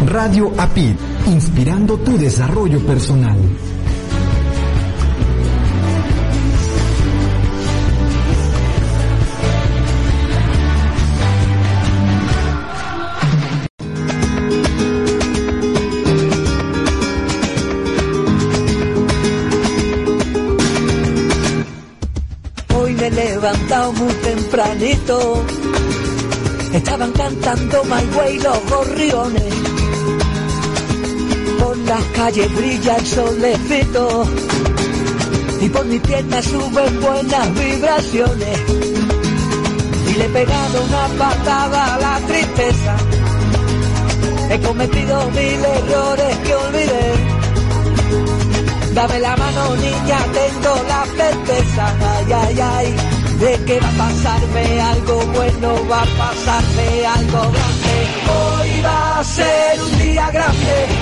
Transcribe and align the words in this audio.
Radio 0.00 0.52
APID, 0.56 0.96
inspirando 1.26 1.98
tu 1.98 2.18
desarrollo 2.18 2.80
personal. 2.80 3.38
Hoy 22.74 22.94
me 22.94 23.06
he 23.06 23.92
muy 23.92 24.14
tempranito. 24.14 25.44
Estaban 26.72 27.12
cantando 27.12 27.84
My 27.84 28.16
Way 28.16 28.38
los 28.40 28.70
gorriones. 28.70 29.71
Por 31.72 31.80
las 31.88 32.04
calles 32.14 32.54
brilla 32.54 32.96
el 32.96 33.06
solecito. 33.06 34.26
Y 35.58 35.70
por 35.70 35.86
mi 35.86 35.98
pierna 36.00 36.42
suben 36.42 37.00
buenas 37.00 37.54
vibraciones. 37.54 38.58
Y 40.06 40.12
le 40.18 40.24
he 40.26 40.28
pegado 40.28 40.84
una 40.84 41.06
patada 41.16 41.94
a 41.94 41.98
la 41.98 42.20
tristeza. 42.26 42.96
He 44.50 44.60
cometido 44.60 45.30
mil 45.30 45.64
errores 45.64 46.36
que 46.44 46.54
olvidé. 46.54 47.12
Dame 48.92 49.20
la 49.20 49.34
mano 49.34 49.76
niña, 49.76 50.18
tengo 50.40 50.74
la 50.88 51.04
certeza, 51.16 51.94
ay, 52.18 52.32
ay, 52.32 52.60
ay, 52.60 52.96
de 53.40 53.64
que 53.64 53.80
va 53.80 53.88
a 53.88 53.92
pasarme 53.92 54.80
algo 54.82 55.26
bueno, 55.34 55.88
va 55.90 56.02
a 56.02 56.06
pasarme 56.20 57.06
algo 57.06 57.40
grande. 57.50 57.96
Hoy 58.28 58.82
va 58.84 59.20
a 59.20 59.24
ser 59.24 59.80
un 59.80 59.98
día 59.98 60.30
grande, 60.30 61.01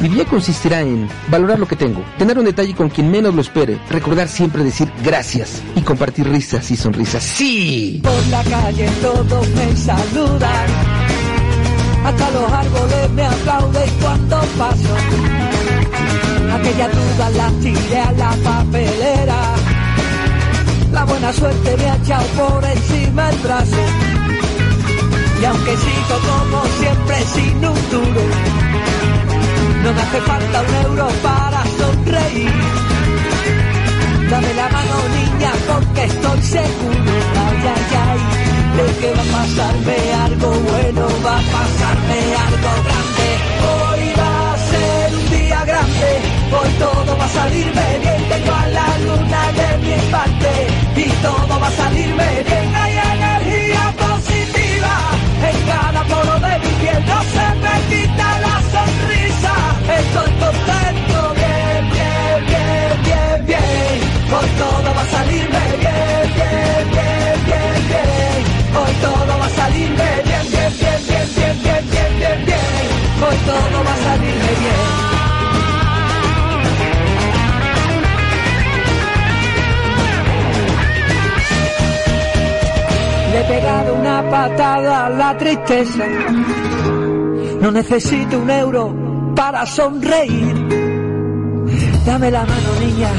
Mi 0.00 0.08
día 0.08 0.24
consistirá 0.24 0.80
en 0.80 1.06
valorar 1.28 1.58
lo 1.58 1.68
que 1.68 1.76
tengo, 1.76 2.02
tener 2.16 2.38
un 2.38 2.46
detalle 2.46 2.74
con 2.74 2.88
quien 2.88 3.10
menos 3.10 3.34
lo 3.34 3.42
espere, 3.42 3.78
recordar 3.90 4.28
siempre 4.28 4.64
decir 4.64 4.90
gracias 5.04 5.60
y 5.76 5.82
compartir 5.82 6.26
risas 6.26 6.70
y 6.70 6.76
sonrisas. 6.76 7.22
¡Sí! 7.22 8.00
Por 8.02 8.26
la 8.28 8.42
calle 8.44 8.88
todos 9.02 9.48
me 9.50 9.76
saludan. 9.76 10.66
Hasta 12.02 12.30
los 12.30 12.50
árboles 12.50 13.10
me 13.10 13.26
aplauden 13.26 13.90
cuando 14.00 14.40
paso. 14.56 14.96
Aquella 16.54 16.88
duda 16.88 17.30
la 17.36 17.50
tiré 17.60 18.00
a 18.00 18.12
la 18.12 18.30
papelera. 18.42 19.54
La 20.92 21.04
buena 21.04 21.30
suerte 21.34 21.76
me 21.76 21.84
ha 21.84 21.96
echado 21.96 22.26
por 22.28 22.64
encima 22.64 23.28
el 23.28 23.36
brazo. 23.40 23.76
Y 25.40 25.44
aunque 25.44 25.76
sigo 25.76 26.16
como 26.26 26.64
siempre 26.78 27.16
sin 27.34 27.56
un 27.56 27.90
duro, 27.90 28.49
no 29.82 29.92
me 29.92 30.02
hace 30.02 30.20
falta 30.20 30.62
un 30.62 30.74
euro 30.86 31.08
para 31.22 31.64
sonreír. 31.78 32.52
Dame 34.30 34.54
la 34.54 34.68
mano 34.68 34.94
niña 35.18 35.52
porque 35.68 36.04
estoy 36.04 36.42
seguro, 36.42 37.12
ay, 37.44 37.60
ay, 37.74 37.86
ay, 38.06 38.20
de 38.76 38.86
que 39.00 39.10
va 39.16 39.22
a 39.22 39.30
pasarme 39.38 39.96
algo 40.26 40.48
bueno, 40.70 41.02
va 41.26 41.36
a 41.36 41.44
pasarme 41.56 42.18
algo 42.46 42.72
grande. 42.86 43.28
Hoy 43.70 44.02
va 44.20 44.52
a 44.52 44.58
ser 44.70 45.14
un 45.18 45.30
día 45.30 45.64
grande, 45.64 46.10
hoy 46.56 46.70
todo 46.78 47.18
va 47.18 47.24
a 47.24 47.28
salirme 47.28 47.86
bien, 48.02 48.28
tengo 48.28 48.54
a 48.54 48.66
la 48.78 48.88
luna 49.06 49.42
de 49.58 49.68
mi 49.84 50.10
parte. 50.12 50.50
Y 50.96 51.08
todo 51.24 51.60
va 51.60 51.66
a 51.66 51.70
salirme 51.72 52.28
bien, 52.46 52.74
hay 52.76 52.94
energía 53.14 53.94
positiva 53.98 54.40
piel 56.80 57.00
no 57.06 57.18
se 57.34 57.46
me 57.62 57.74
quita 57.90 58.26
la 58.46 58.56
sonrisa. 58.74 59.54
Estoy 60.00 60.30
contento, 60.44 61.18
bien, 61.40 61.80
bien, 61.94 62.38
bien, 62.50 62.92
bien, 63.06 63.46
bien. 63.46 63.96
Hoy 64.34 64.48
todo 64.60 64.88
va 64.96 65.02
a 65.02 65.08
salirme 65.16 65.62
bien, 65.82 66.22
bien, 66.36 66.82
bien, 66.94 67.34
bien, 67.48 67.78
bien. 67.90 68.40
Hoy 68.78 68.92
todo 69.04 69.32
va 69.40 69.46
a 69.46 69.50
salirme 69.60 70.08
bien, 70.28 70.44
bien, 70.52 70.70
bien, 70.80 71.00
bien, 71.08 71.26
bien, 71.36 71.54
bien, 71.64 71.82
bien, 71.92 72.10
bien, 72.20 72.38
bien. 72.46 72.86
Hoy 73.24 73.36
todo 73.48 73.78
va 73.86 73.92
a 73.92 74.04
salirme 74.06 74.52
bien. 74.62 75.10
Le 83.32 83.40
he 83.40 83.44
pegado 83.44 83.94
una 83.94 84.28
patada 84.28 85.06
a 85.06 85.10
la 85.10 85.36
tristeza 85.38 86.04
no 87.60 87.70
necesito 87.70 88.38
un 88.38 88.50
euro 88.50 88.94
para 89.36 89.66
sonreír. 89.66 90.54
Dame 92.06 92.30
la 92.30 92.40
mano, 92.40 92.70
niña, 92.80 93.10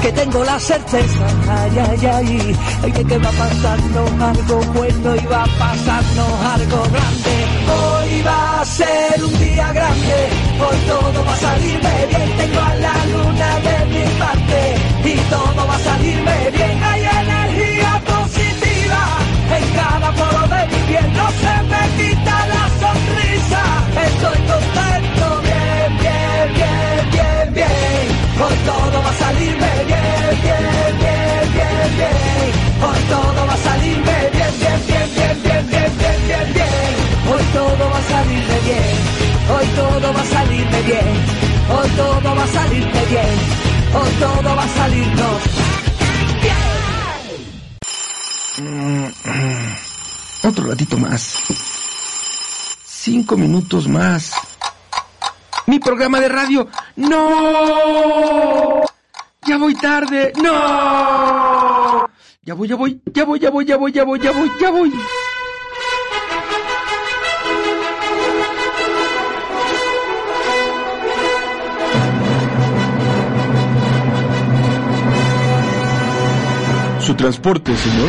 que 0.00 0.12
tengo 0.12 0.44
la 0.44 0.60
certeza. 0.60 1.26
Ay, 1.48 1.72
ay, 1.78 2.06
ay, 2.06 2.56
ay 2.84 2.92
que, 2.92 3.04
que 3.04 3.18
va 3.18 3.30
pasando 3.30 4.24
algo 4.24 4.60
bueno 4.74 5.16
y 5.16 5.26
va 5.26 5.44
pasando 5.58 6.22
algo 6.54 6.82
grande. 6.94 7.34
Hoy 7.80 8.22
va 8.22 8.60
a 8.60 8.64
ser 8.64 9.24
un 9.24 9.38
día 9.40 9.72
grande, 9.72 10.18
hoy 10.60 10.76
todo 10.86 11.24
va 11.24 11.32
a 11.32 11.36
salirme 11.36 12.06
bien. 12.08 12.36
Tengo 12.38 12.60
a 12.60 12.74
la 12.76 12.94
luna 13.12 13.60
de 13.66 13.86
mi 13.86 14.04
parte 14.20 14.60
y 15.04 15.16
todo 15.30 15.66
va 15.66 15.74
a 15.74 15.78
salirme 15.80 16.50
bien. 16.52 16.70
Positiva 16.80 17.39
en 19.56 19.64
cada 19.74 20.12
poro 20.12 20.42
de 20.54 20.60
mi 20.70 20.80
piel, 20.88 21.06
no 21.18 21.26
se 21.42 21.54
me 21.70 21.82
quita 21.98 22.36
la 22.52 22.64
sonrisa. 22.82 23.62
Estoy 24.06 24.38
contento, 24.50 25.26
bien, 25.48 25.90
bien, 26.02 26.46
bien, 26.58 27.02
bien, 27.14 27.46
bien. 27.54 28.04
Hoy 28.42 28.56
todo 28.68 28.96
va 29.04 29.10
a 29.10 29.18
salirme 29.24 29.72
bien, 29.90 30.30
bien, 30.44 30.92
bien, 31.02 31.42
bien, 31.56 31.88
bien. 31.98 32.50
Hoy 32.86 33.00
todo 33.12 33.40
va 33.48 33.54
a 33.54 33.64
salirme 33.68 34.16
bien, 34.36 34.52
bien, 34.60 34.80
bien, 34.88 35.08
bien, 35.16 35.36
bien, 35.44 35.64
bien, 35.70 35.92
bien, 35.98 36.20
bien, 36.28 36.46
bien. 36.54 36.92
Hoy 37.30 37.44
todo 37.52 37.84
va 37.92 37.98
a 37.98 38.08
salirme 38.12 38.56
bien. 38.68 38.94
Hoy 39.52 39.66
todo 39.78 40.12
va 40.14 40.20
a 40.20 40.24
salirme 40.36 40.80
bien. 40.90 41.10
Hoy 41.74 41.88
todo 41.96 42.34
va 42.36 42.44
a 42.44 42.46
salirme 42.46 43.02
bien. 43.10 43.34
Hoy 43.92 44.10
todo 44.20 44.56
va 44.56 44.62
a 44.62 44.68
salirnos 44.68 45.60
Otro 50.42 50.66
ratito 50.66 50.96
más. 50.96 51.34
Cinco 52.84 53.36
minutos 53.36 53.86
más. 53.86 54.32
Mi 55.66 55.78
programa 55.78 56.18
de 56.18 56.28
radio. 56.28 56.66
¡No! 56.96 58.82
Ya 59.46 59.58
voy 59.58 59.74
tarde. 59.74 60.32
¡No! 60.42 62.08
Ya 62.42 62.54
voy, 62.54 62.68
ya 62.68 62.76
voy, 62.76 63.00
ya 63.12 63.24
voy, 63.24 63.38
ya 63.38 63.50
voy, 63.50 63.64
ya 63.66 63.76
voy, 63.76 63.92
ya 63.92 64.04
voy, 64.04 64.18
ya 64.20 64.32
voy, 64.32 64.50
ya 64.60 64.70
voy. 64.70 64.92
Su 77.00 77.14
transporte, 77.14 77.76
señor. 77.76 78.08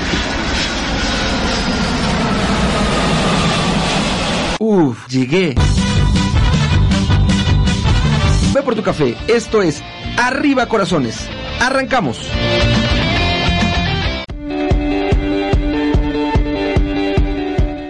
Llegué. 5.07 5.53
Ve 8.53 8.63
por 8.63 8.73
tu 8.73 8.81
café. 8.81 9.15
Esto 9.27 9.61
es 9.61 9.83
Arriba 10.17 10.67
Corazones. 10.67 11.29
Arrancamos. 11.59 12.27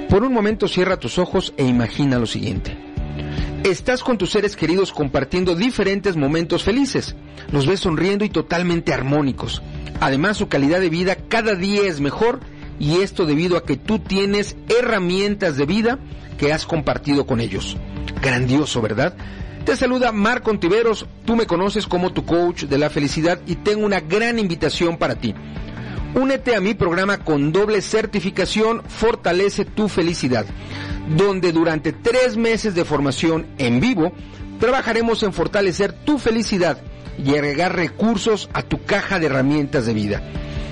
Por 0.10 0.24
un 0.24 0.34
momento 0.34 0.68
cierra 0.68 1.00
tus 1.00 1.18
ojos 1.18 1.54
e 1.56 1.64
imagina 1.64 2.20
lo 2.20 2.26
siguiente. 2.26 2.78
Estás 3.64 4.04
con 4.04 4.18
tus 4.18 4.32
seres 4.32 4.58
queridos 4.58 4.92
compartiendo 4.92 5.56
diferentes 5.56 6.18
momentos 6.18 6.64
felices. 6.64 7.16
Los 7.54 7.68
ves 7.68 7.80
sonriendo 7.80 8.26
y 8.26 8.30
totalmente 8.30 8.94
armónicos. 8.94 9.62
Además, 10.02 10.36
su 10.36 10.50
calidad 10.50 10.82
de 10.82 10.90
vida 10.90 11.16
cada 11.16 11.56
día 11.56 11.84
es 11.84 12.02
mejor 12.02 12.42
y 12.80 13.02
esto 13.02 13.26
debido 13.26 13.56
a 13.56 13.64
que 13.64 13.78
tú 13.78 14.00
tienes 14.00 14.58
herramientas 14.68 15.56
de 15.56 15.66
vida 15.66 16.00
que 16.42 16.52
has 16.52 16.66
compartido 16.66 17.28
con 17.28 17.40
ellos. 17.40 17.78
Grandioso, 18.20 18.82
¿verdad? 18.82 19.14
Te 19.64 19.76
saluda 19.76 20.12
Marco 20.12 20.50
Ontiveros, 20.50 21.06
tú 21.24 21.36
me 21.36 21.46
conoces 21.46 21.86
como 21.86 22.14
tu 22.14 22.26
coach 22.26 22.64
de 22.64 22.80
la 22.80 22.90
felicidad 22.90 23.40
y 23.46 23.58
tengo 23.58 23.86
una 23.86 24.00
gran 24.00 24.40
invitación 24.40 24.98
para 24.98 25.14
ti. 25.14 25.36
Únete 26.16 26.56
a 26.56 26.60
mi 26.60 26.74
programa 26.74 27.20
con 27.20 27.52
doble 27.52 27.84
certificación 27.84 28.82
Fortalece 28.88 29.66
tu 29.66 29.88
felicidad, 29.88 30.48
donde 31.16 31.52
durante 31.52 31.94
tres 31.94 32.38
meses 32.38 32.74
de 32.74 32.86
formación 32.86 33.46
en 33.60 33.80
vivo 33.80 34.12
trabajaremos 34.60 35.22
en 35.22 35.34
fortalecer 35.34 35.94
tu 35.94 36.18
felicidad 36.18 36.80
y 37.24 37.36
agregar 37.36 37.76
recursos 37.76 38.50
a 38.54 38.64
tu 38.64 38.84
caja 38.84 39.20
de 39.20 39.28
herramientas 39.28 39.86
de 39.86 39.94
vida. 39.94 40.24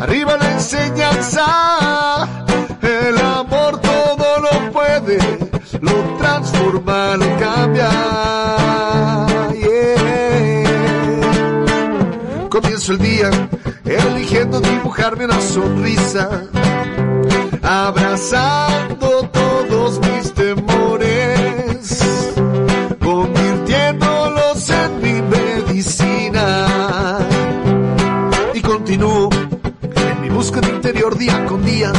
arriba 0.00 0.36
la 0.36 0.52
enseñanza 0.52 1.46
el 2.82 3.18
amor 3.18 3.80
todo 3.80 4.40
lo 4.40 4.72
puede, 4.72 5.18
lo 5.80 6.16
transforma, 6.18 7.16
lo 7.16 7.36
cambia. 7.38 7.90
Comienzo 12.48 12.92
el 12.92 12.98
día, 12.98 13.30
elige 13.84 14.14
fingiendo 14.14 14.60
dibujarme 14.60 15.24
una 15.24 15.40
sonrisa, 15.40 16.44
abrazando 17.62 19.28
todos 19.30 20.00
mis 20.00 20.15
en 30.54 30.60
mi 30.60 30.68
interior 30.76 31.18
día 31.18 31.44
con 31.46 31.64
día, 31.64 31.90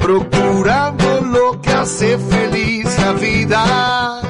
procurando 0.00 1.20
lo 1.20 1.60
que 1.60 1.70
hace 1.70 2.16
feliz 2.18 2.86
la 2.98 3.12
vida 3.12 4.22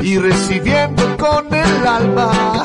y 0.00 0.16
recibiendo 0.18 1.14
con 1.18 1.52
el 1.54 1.86
alma 1.86 2.64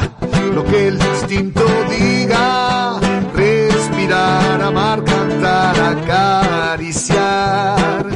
lo 0.54 0.64
que 0.66 0.88
el 0.88 0.96
instinto 0.96 1.66
diga. 1.90 2.98
Respirar, 3.36 4.62
amar, 4.62 5.04
cantar, 5.04 5.98
acariciar. 5.98 8.08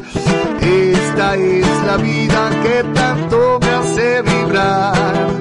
Esta 0.62 1.36
es 1.36 1.68
la 1.86 1.98
vida 1.98 2.50
que 2.64 2.86
tanto 2.94 3.60
me 3.62 3.70
hace 3.70 4.22
vibrar. 4.22 5.41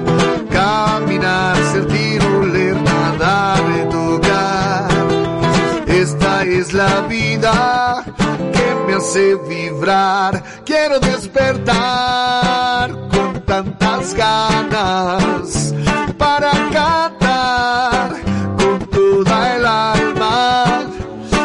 Esta 6.11 6.43
es 6.43 6.73
la 6.73 6.99
vida 7.07 8.03
que 8.51 8.75
me 8.85 8.95
hace 8.95 9.35
vibrar. 9.47 10.43
Quiero 10.65 10.99
despertar 10.99 12.91
con 13.09 13.41
tantas 13.45 14.13
ganas 14.13 15.73
para 16.17 16.51
cantar 16.73 18.11
con 18.57 18.79
toda 18.89 19.55
el 19.55 19.65
alma. 19.65 20.83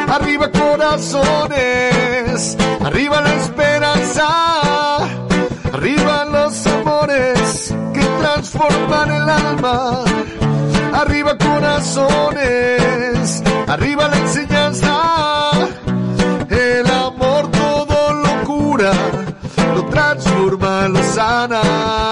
Arriba 0.09 0.51
corazones, 0.51 2.57
arriba 2.85 3.21
la 3.21 3.35
esperanza, 3.35 4.99
arriba 5.73 6.25
los 6.25 6.67
amores 6.67 7.73
que 7.95 8.01
transforman 8.01 9.13
el 9.13 9.29
alma 9.29 10.03
arriba 10.97 11.37
corazones, 11.37 13.43
arriba 13.67 14.09
la 14.09 14.19
enseñanza, 14.19 15.51
el 16.49 16.87
amor 16.87 17.51
todo 17.51 18.13
lo 18.15 18.45
cura, 18.45 18.93
lo 19.75 19.85
transforma, 19.87 20.89
lo 20.89 21.03
sana. 21.03 22.07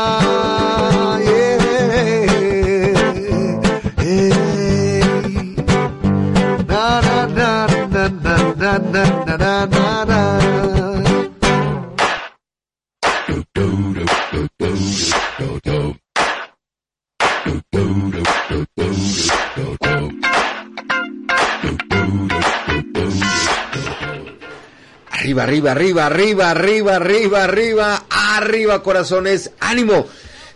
Arriba, 25.24 25.44
arriba, 25.44 25.72
arriba, 25.72 26.04
arriba, 26.04 26.50
arriba, 26.50 26.96
arriba, 26.96 27.44
arriba, 27.44 28.04
arriba, 28.10 28.82
corazones, 28.82 29.52
ánimo. 29.58 30.04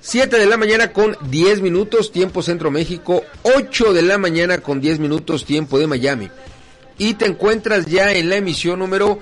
7 0.03 0.39
de 0.39 0.45
la 0.45 0.59
mañana 0.59 0.93
con 0.93 1.17
10 1.31 1.63
minutos, 1.63 2.13
tiempo 2.13 2.43
Centro 2.43 2.71
México, 2.71 3.25
8 3.45 3.95
de 3.95 4.03
la 4.03 4.19
mañana 4.19 4.59
con 4.59 4.83
10 4.83 4.99
minutos, 4.99 5.47
tiempo 5.47 5.79
de 5.79 5.87
Miami. 5.87 6.29
Y 6.99 7.15
te 7.15 7.25
encuentras 7.25 7.87
ya 7.87 8.13
en 8.13 8.29
la 8.29 8.37
emisión 8.37 8.81
número 8.81 9.21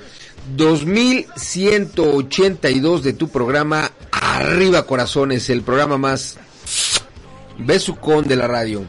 2182 0.57 3.05
de 3.05 3.13
tu 3.13 3.29
programa 3.29 3.93
Arriba 4.11 4.85
Corazones, 4.85 5.49
el 5.49 5.63
programa 5.63 5.97
más 5.97 6.39
besucón 7.57 8.27
de 8.27 8.35
la 8.35 8.49
radio. 8.49 8.85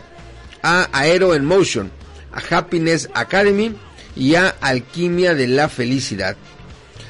a 0.63 0.87
Aero 0.93 1.35
en 1.35 1.43
Motion, 1.43 1.91
a 2.31 2.39
Happiness 2.55 3.09
Academy, 3.13 3.75
y 4.19 4.35
a 4.35 4.49
Alquimia 4.49 5.33
de 5.33 5.47
la 5.47 5.69
Felicidad. 5.69 6.35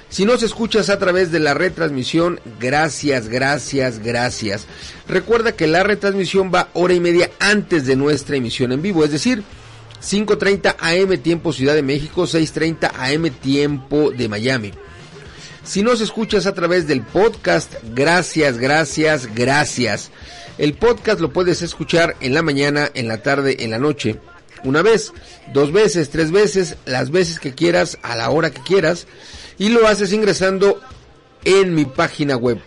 Si 0.09 0.25
nos 0.25 0.43
escuchas 0.43 0.89
a 0.89 0.99
través 0.99 1.31
de 1.31 1.39
la 1.39 1.55
retransmisión, 1.55 2.39
gracias, 2.59 3.27
gracias, 3.27 3.99
gracias. 3.99 4.67
Recuerda 5.07 5.51
que 5.51 5.67
la 5.67 5.83
retransmisión 5.83 6.51
va 6.53 6.69
hora 6.73 6.93
y 6.93 6.99
media 6.99 7.31
antes 7.39 7.85
de 7.85 7.95
nuestra 7.95 8.37
emisión 8.37 8.71
en 8.71 8.81
vivo, 8.81 9.03
es 9.03 9.11
decir, 9.11 9.43
5.30 10.01 10.75
AM 10.79 11.17
tiempo 11.17 11.51
Ciudad 11.51 11.73
de 11.73 11.83
México, 11.83 12.23
6.30 12.23 12.91
AM 12.95 13.29
tiempo 13.31 14.11
de 14.11 14.29
Miami. 14.29 14.71
Si 15.63 15.83
nos 15.83 16.01
escuchas 16.01 16.45
a 16.45 16.53
través 16.53 16.87
del 16.87 17.01
podcast, 17.01 17.73
gracias, 17.93 18.57
gracias, 18.57 19.33
gracias. 19.33 20.11
El 20.57 20.73
podcast 20.73 21.19
lo 21.19 21.33
puedes 21.33 21.61
escuchar 21.61 22.15
en 22.21 22.33
la 22.33 22.41
mañana, 22.41 22.89
en 22.93 23.07
la 23.07 23.21
tarde, 23.21 23.57
en 23.63 23.71
la 23.71 23.79
noche 23.79 24.19
una 24.63 24.81
vez, 24.81 25.13
dos 25.53 25.71
veces, 25.71 26.09
tres 26.09 26.31
veces, 26.31 26.75
las 26.85 27.11
veces 27.11 27.39
que 27.39 27.53
quieras, 27.53 27.97
a 28.01 28.15
la 28.15 28.29
hora 28.29 28.51
que 28.51 28.61
quieras, 28.61 29.07
y 29.57 29.69
lo 29.69 29.87
haces 29.87 30.13
ingresando 30.13 30.79
en 31.43 31.75
mi 31.75 31.85
página 31.85 32.35
web. 32.35 32.59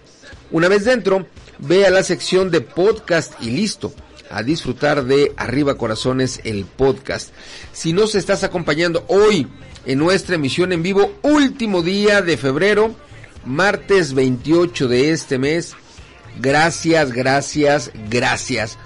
Una 0.50 0.68
vez 0.68 0.84
dentro, 0.84 1.26
ve 1.58 1.86
a 1.86 1.90
la 1.90 2.02
sección 2.02 2.50
de 2.50 2.60
podcast 2.60 3.32
y 3.40 3.50
listo. 3.50 3.94
A 4.30 4.42
disfrutar 4.42 5.04
de 5.04 5.32
Arriba 5.36 5.76
Corazones, 5.76 6.40
el 6.44 6.64
podcast. 6.64 7.34
Si 7.72 7.92
nos 7.92 8.14
estás 8.14 8.44
acompañando 8.44 9.04
hoy 9.08 9.46
en 9.84 9.98
nuestra 9.98 10.36
emisión 10.36 10.72
en 10.72 10.82
vivo, 10.82 11.12
último 11.22 11.82
día 11.82 12.22
de 12.22 12.36
febrero, 12.36 12.94
martes 13.44 14.14
28 14.14 14.88
de 14.88 15.10
este 15.10 15.38
mes, 15.38 15.74
gracias, 16.40 17.12
gracias, 17.12 17.90
gracias. 18.08 18.78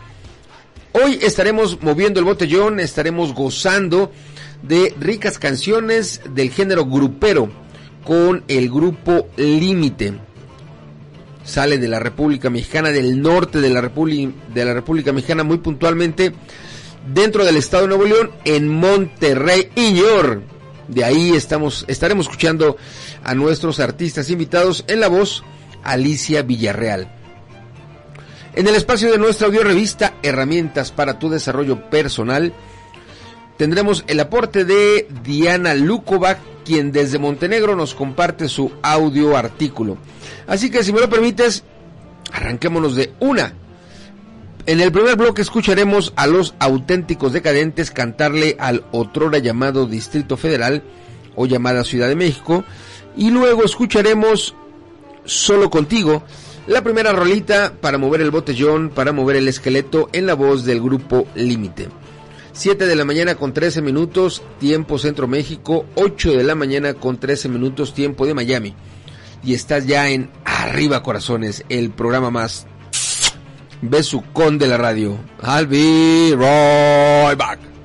Hoy 0.98 1.18
estaremos 1.20 1.82
moviendo 1.82 2.20
el 2.20 2.24
botellón, 2.24 2.80
estaremos 2.80 3.34
gozando 3.34 4.10
de 4.62 4.94
ricas 4.98 5.38
canciones 5.38 6.22
del 6.30 6.50
género 6.50 6.86
grupero 6.86 7.50
con 8.02 8.44
el 8.48 8.70
grupo 8.70 9.28
Límite. 9.36 10.14
Sale 11.44 11.76
de 11.76 11.88
la 11.88 11.98
República 11.98 12.48
Mexicana, 12.48 12.92
del 12.92 13.20
norte 13.20 13.60
de 13.60 13.68
la, 13.68 13.82
de 13.82 14.64
la 14.64 14.72
República 14.72 15.12
Mexicana, 15.12 15.44
muy 15.44 15.58
puntualmente 15.58 16.32
dentro 17.12 17.44
del 17.44 17.58
estado 17.58 17.82
de 17.82 17.88
Nuevo 17.88 18.04
León, 18.04 18.30
en 18.46 18.66
Monterrey, 18.66 19.68
Iñor. 19.74 20.44
De 20.88 21.04
ahí 21.04 21.32
estamos, 21.36 21.84
estaremos 21.88 22.24
escuchando 22.24 22.78
a 23.22 23.34
nuestros 23.34 23.80
artistas 23.80 24.30
invitados 24.30 24.82
en 24.88 25.00
la 25.00 25.08
voz 25.08 25.44
Alicia 25.84 26.40
Villarreal. 26.40 27.15
En 28.56 28.66
el 28.66 28.75
espacio 28.75 29.12
de 29.12 29.18
nuestra 29.18 29.48
audio 29.48 29.62
revista 29.62 30.14
Herramientas 30.22 30.90
para 30.90 31.18
tu 31.18 31.28
desarrollo 31.28 31.90
personal, 31.90 32.54
tendremos 33.58 34.02
el 34.06 34.18
aporte 34.18 34.64
de 34.64 35.06
Diana 35.22 35.75
Lukovac, 35.75 36.38
quien 36.64 36.90
desde 36.90 37.18
Montenegro 37.18 37.76
nos 37.76 37.94
comparte 37.94 38.48
su 38.48 38.72
audio 38.80 39.36
artículo. 39.36 39.98
Así 40.46 40.70
que 40.70 40.82
si 40.82 40.94
me 40.94 41.00
lo 41.00 41.10
permites, 41.10 41.64
arranquémonos 42.32 42.96
de 42.96 43.12
una. 43.20 43.52
En 44.64 44.80
el 44.80 44.90
primer 44.90 45.16
bloque 45.16 45.42
escucharemos 45.42 46.14
a 46.16 46.26
los 46.26 46.54
auténticos 46.58 47.34
decadentes 47.34 47.90
cantarle 47.90 48.56
al 48.58 48.86
otrora 48.90 49.36
llamado 49.36 49.84
Distrito 49.84 50.38
Federal 50.38 50.82
o 51.34 51.44
llamada 51.44 51.84
Ciudad 51.84 52.08
de 52.08 52.16
México. 52.16 52.64
Y 53.18 53.30
luego 53.30 53.64
escucharemos 53.64 54.54
Solo 55.26 55.70
contigo 55.70 56.22
la 56.66 56.82
primera 56.82 57.12
rolita 57.12 57.73
para 57.80 57.99
mover 57.99 58.20
el 58.20 58.30
botellón, 58.30 58.90
para 58.90 59.12
mover 59.12 59.37
el 59.37 59.49
esqueleto 59.49 60.08
en 60.12 60.26
la 60.26 60.35
voz 60.35 60.64
del 60.64 60.80
grupo 60.80 61.26
Límite. 61.35 61.88
7 62.52 62.87
de 62.87 62.96
la 62.96 63.04
mañana 63.04 63.35
con 63.35 63.52
13 63.52 63.82
minutos, 63.82 64.42
tiempo 64.58 64.99
Centro 64.99 65.28
México, 65.28 65.85
8 65.94 66.32
de 66.32 66.42
la 66.42 66.54
mañana 66.54 66.94
con 66.94 67.18
13 67.18 67.49
minutos, 67.49 67.92
tiempo 67.94 68.26
de 68.26 68.35
Miami. 68.35 68.75
Y 69.44 69.54
estás 69.54 69.87
ya 69.87 70.08
en 70.08 70.30
Arriba 70.44 71.02
Corazones, 71.02 71.64
el 71.68 71.90
programa 71.90 72.30
más 72.30 72.66
besucón 73.82 74.58
de 74.58 74.68
la 74.68 74.78
radio. 74.78 75.18
I'll 75.42 75.66
be 75.66 76.35
right 76.35 77.38
back. 77.38 77.75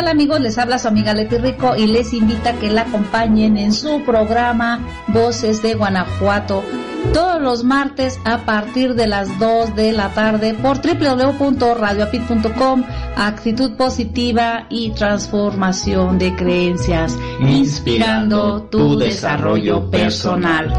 Tal 0.00 0.08
amigos? 0.08 0.40
Les 0.40 0.56
habla 0.56 0.78
su 0.78 0.88
amiga 0.88 1.12
Leti 1.12 1.36
Rico 1.36 1.76
y 1.76 1.86
les 1.86 2.14
invita 2.14 2.48
a 2.50 2.52
que 2.54 2.70
la 2.70 2.80
acompañen 2.82 3.56
en 3.58 3.74
su 3.74 4.02
programa 4.02 4.80
Voces 5.08 5.60
de 5.60 5.74
Guanajuato 5.74 6.64
todos 7.12 7.42
los 7.42 7.64
martes 7.64 8.18
a 8.24 8.46
partir 8.46 8.94
de 8.94 9.06
las 9.06 9.38
2 9.38 9.76
de 9.76 9.92
la 9.92 10.08
tarde 10.14 10.54
por 10.54 10.80
www.radioapit.com 10.80 12.82
actitud 13.16 13.72
positiva 13.72 14.64
y 14.70 14.92
transformación 14.92 16.18
de 16.18 16.34
creencias 16.34 17.18
inspirando 17.40 18.62
tu 18.70 18.98
desarrollo 18.98 19.90
personal. 19.90 20.72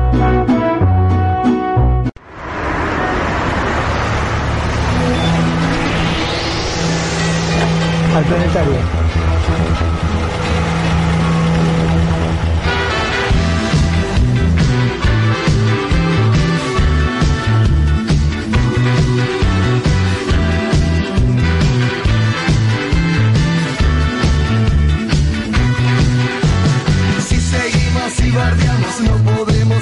al 8.16 8.24
planetario. 8.26 9.01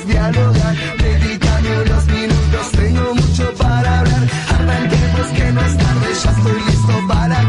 Dialogar. 0.09 0.75
Dedícame 0.97 1.81
unos 1.81 2.05
minutos, 2.07 2.71
tengo 2.71 3.15
mucho 3.15 3.53
para 3.55 3.99
hablar. 3.99 4.27
Arranquemos 4.55 5.27
que 5.37 5.51
no 5.51 5.61
es 5.61 5.77
tarde, 5.77 6.07
ya 6.23 6.31
estoy 6.31 6.61
listo 6.67 7.07
para 7.07 7.48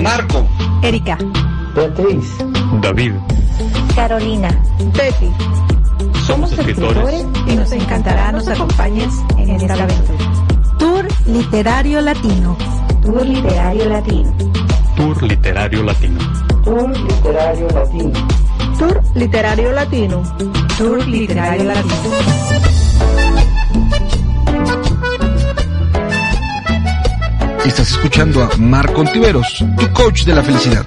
Marco, 0.00 0.46
Erika, 0.82 1.18
Beatriz, 1.74 2.24
David, 2.80 3.12
Carolina, 3.94 4.48
Betty. 4.94 5.30
somos 6.26 6.52
escritores. 6.52 7.26
y 7.46 7.54
nos 7.54 7.70
encantará 7.72 8.32
nos 8.32 8.48
acompañes 8.48 9.12
en 9.36 9.50
esta 9.50 9.74
aventura. 9.74 10.32
Tour 10.78 11.06
Literario 11.26 12.00
Latino. 12.00 12.56
Tour 13.02 13.26
Literario 13.26 13.88
Latino. 13.90 14.34
Tour 14.96 15.22
Literario 15.22 15.82
Latino. 15.82 16.18
Tour 16.64 16.90
Literario 16.98 17.72
Latino. 17.72 18.12
Tour 18.78 19.02
Literario 19.14 19.72
Latino. 19.72 20.22
Tour 20.78 21.06
Literario 21.06 21.64
Latino. 21.64 22.40
Estás 27.68 27.90
escuchando 27.90 28.42
a 28.42 28.56
Marco 28.56 29.00
Ontiveros, 29.00 29.64
tu 29.78 29.92
coach 29.92 30.24
de 30.24 30.34
la 30.34 30.42
felicidad. 30.42 30.86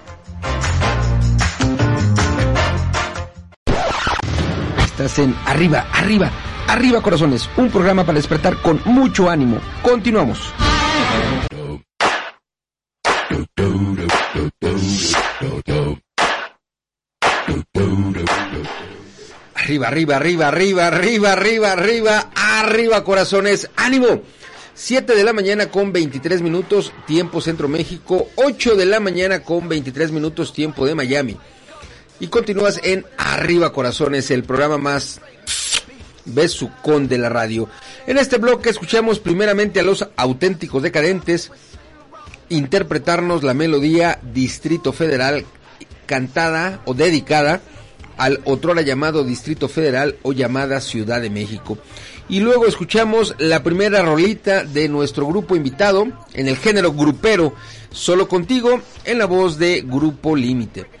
En 5.01 5.35
Arriba, 5.47 5.87
Arriba, 5.93 6.29
Arriba 6.67 7.01
Corazones, 7.01 7.49
un 7.57 7.71
programa 7.71 8.05
para 8.05 8.17
despertar 8.17 8.61
con 8.61 8.79
mucho 8.85 9.31
ánimo. 9.31 9.59
Continuamos. 9.81 10.53
Arriba, 19.55 19.87
arriba, 19.87 20.17
arriba, 20.17 20.47
arriba, 20.47 20.87
arriba, 20.87 21.31
arriba, 21.31 21.71
arriba, 21.71 22.29
arriba, 22.35 23.03
corazones, 23.03 23.71
ánimo. 23.75 24.21
7 24.75 25.15
de 25.15 25.23
la 25.23 25.33
mañana 25.33 25.69
con 25.71 25.91
23 25.91 26.43
minutos, 26.43 26.93
tiempo 27.07 27.41
Centro 27.41 27.67
México. 27.67 28.27
8 28.35 28.75
de 28.75 28.85
la 28.85 28.99
mañana 28.99 29.41
con 29.41 29.67
23 29.67 30.11
minutos, 30.11 30.53
tiempo 30.53 30.85
de 30.85 30.93
Miami. 30.93 31.37
Y 32.21 32.27
continúas 32.27 32.79
en 32.83 33.03
Arriba 33.17 33.73
Corazones, 33.73 34.29
el 34.29 34.43
programa 34.43 34.77
más 34.77 35.19
besucón 36.25 37.07
de 37.07 37.17
la 37.17 37.29
radio. 37.29 37.67
En 38.05 38.19
este 38.19 38.37
bloque 38.37 38.69
escuchamos 38.69 39.19
primeramente 39.19 39.79
a 39.79 39.83
los 39.83 40.07
auténticos 40.15 40.83
decadentes 40.83 41.51
interpretarnos 42.49 43.41
la 43.41 43.55
melodía 43.55 44.19
Distrito 44.21 44.93
Federal 44.93 45.45
cantada 46.05 46.81
o 46.85 46.93
dedicada 46.93 47.59
al 48.17 48.39
otrora 48.43 48.83
llamado 48.83 49.23
Distrito 49.23 49.67
Federal 49.67 50.17
o 50.21 50.31
llamada 50.31 50.79
Ciudad 50.79 51.21
de 51.21 51.31
México. 51.31 51.79
Y 52.29 52.41
luego 52.41 52.67
escuchamos 52.67 53.33
la 53.39 53.63
primera 53.63 54.03
rolita 54.03 54.63
de 54.63 54.87
nuestro 54.89 55.25
grupo 55.25 55.55
invitado 55.55 56.07
en 56.33 56.47
el 56.47 56.55
género 56.55 56.93
grupero, 56.93 57.55
Solo 57.89 58.27
contigo, 58.27 58.79
en 59.05 59.17
la 59.17 59.25
voz 59.25 59.57
de 59.57 59.81
Grupo 59.81 60.35
Límite. 60.35 61.00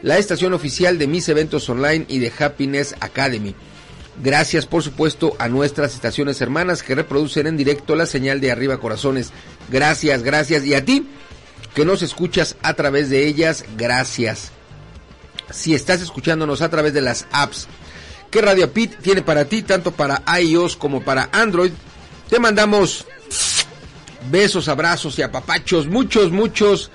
la 0.03 0.19
estación 0.19 0.53
oficial 0.53 0.99
de 0.99 1.07
mis 1.07 1.29
eventos 1.29 1.69
online 1.69 2.05
y 2.09 2.19
de 2.19 2.33
Happiness 2.39 2.95
Academy. 3.01 3.55
Gracias 4.23 4.67
por 4.67 4.83
supuesto 4.83 5.35
a 5.39 5.49
nuestras 5.49 5.95
estaciones 5.95 6.41
hermanas 6.41 6.83
que 6.83 6.95
reproducen 6.95 7.47
en 7.47 7.57
directo 7.57 7.97
la 7.97 8.07
señal 8.07 8.41
de 8.41 8.53
Arriba 8.53 8.79
Corazones. 8.79 9.33
Gracias, 9.73 10.23
gracias. 10.23 10.65
Y 10.65 10.75
a 10.75 10.85
ti 10.85 11.09
que 11.75 11.85
nos 11.85 12.03
escuchas 12.03 12.57
a 12.63 12.75
través 12.75 13.11
de 13.11 13.27
ellas, 13.27 13.65
gracias. 13.77 14.54
Si 15.51 15.75
estás 15.75 16.01
escuchándonos 16.01 16.63
a 16.63 16.69
través 16.69 16.95
de 16.95 17.01
las 17.01 17.27
apps 17.33 17.69
que 18.31 18.41
Radio 18.41 18.73
Pit 18.73 18.97
tiene 19.01 19.23
para 19.23 19.45
ti, 19.45 19.63
tanto 19.63 19.93
para 19.93 20.23
iOS 20.41 20.77
como 20.77 21.03
para 21.03 21.29
Android, 21.33 21.73
te 22.29 22.39
mandamos 22.39 23.07
besos, 24.31 24.69
abrazos 24.69 25.19
y 25.19 25.23
apapachos, 25.23 25.87
muchos, 25.87 26.31
muchos, 26.31 26.91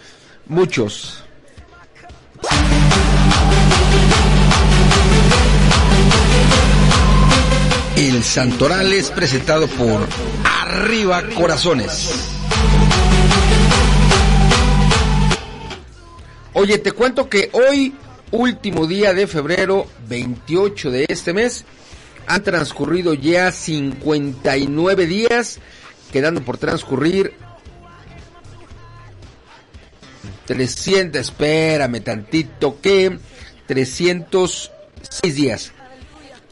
muchos. 0.48 1.24
El 7.96 8.24
Santoral 8.24 8.94
es 8.94 9.12
presentado 9.12 9.68
por 9.68 10.08
Arriba 10.44 11.22
Corazones. 11.36 12.10
Oye, 16.54 16.78
te 16.78 16.92
cuento 16.92 17.30
que 17.30 17.50
hoy, 17.54 17.94
último 18.32 18.88
día 18.88 19.14
de 19.14 19.28
febrero, 19.28 19.88
28 20.08 20.92
de 20.92 21.06
este 21.10 21.34
mes, 21.34 21.66
han 22.28 22.44
transcurrido 22.44 23.14
ya 23.14 23.52
59 23.52 25.08
días, 25.08 25.60
quedando 26.12 26.42
por 26.44 26.58
transcurrir 26.58 27.34
300, 30.46 31.22
espérame 31.22 32.02
tantito, 32.02 32.80
que 32.82 33.18
306 33.68 35.36
días. 35.36 35.72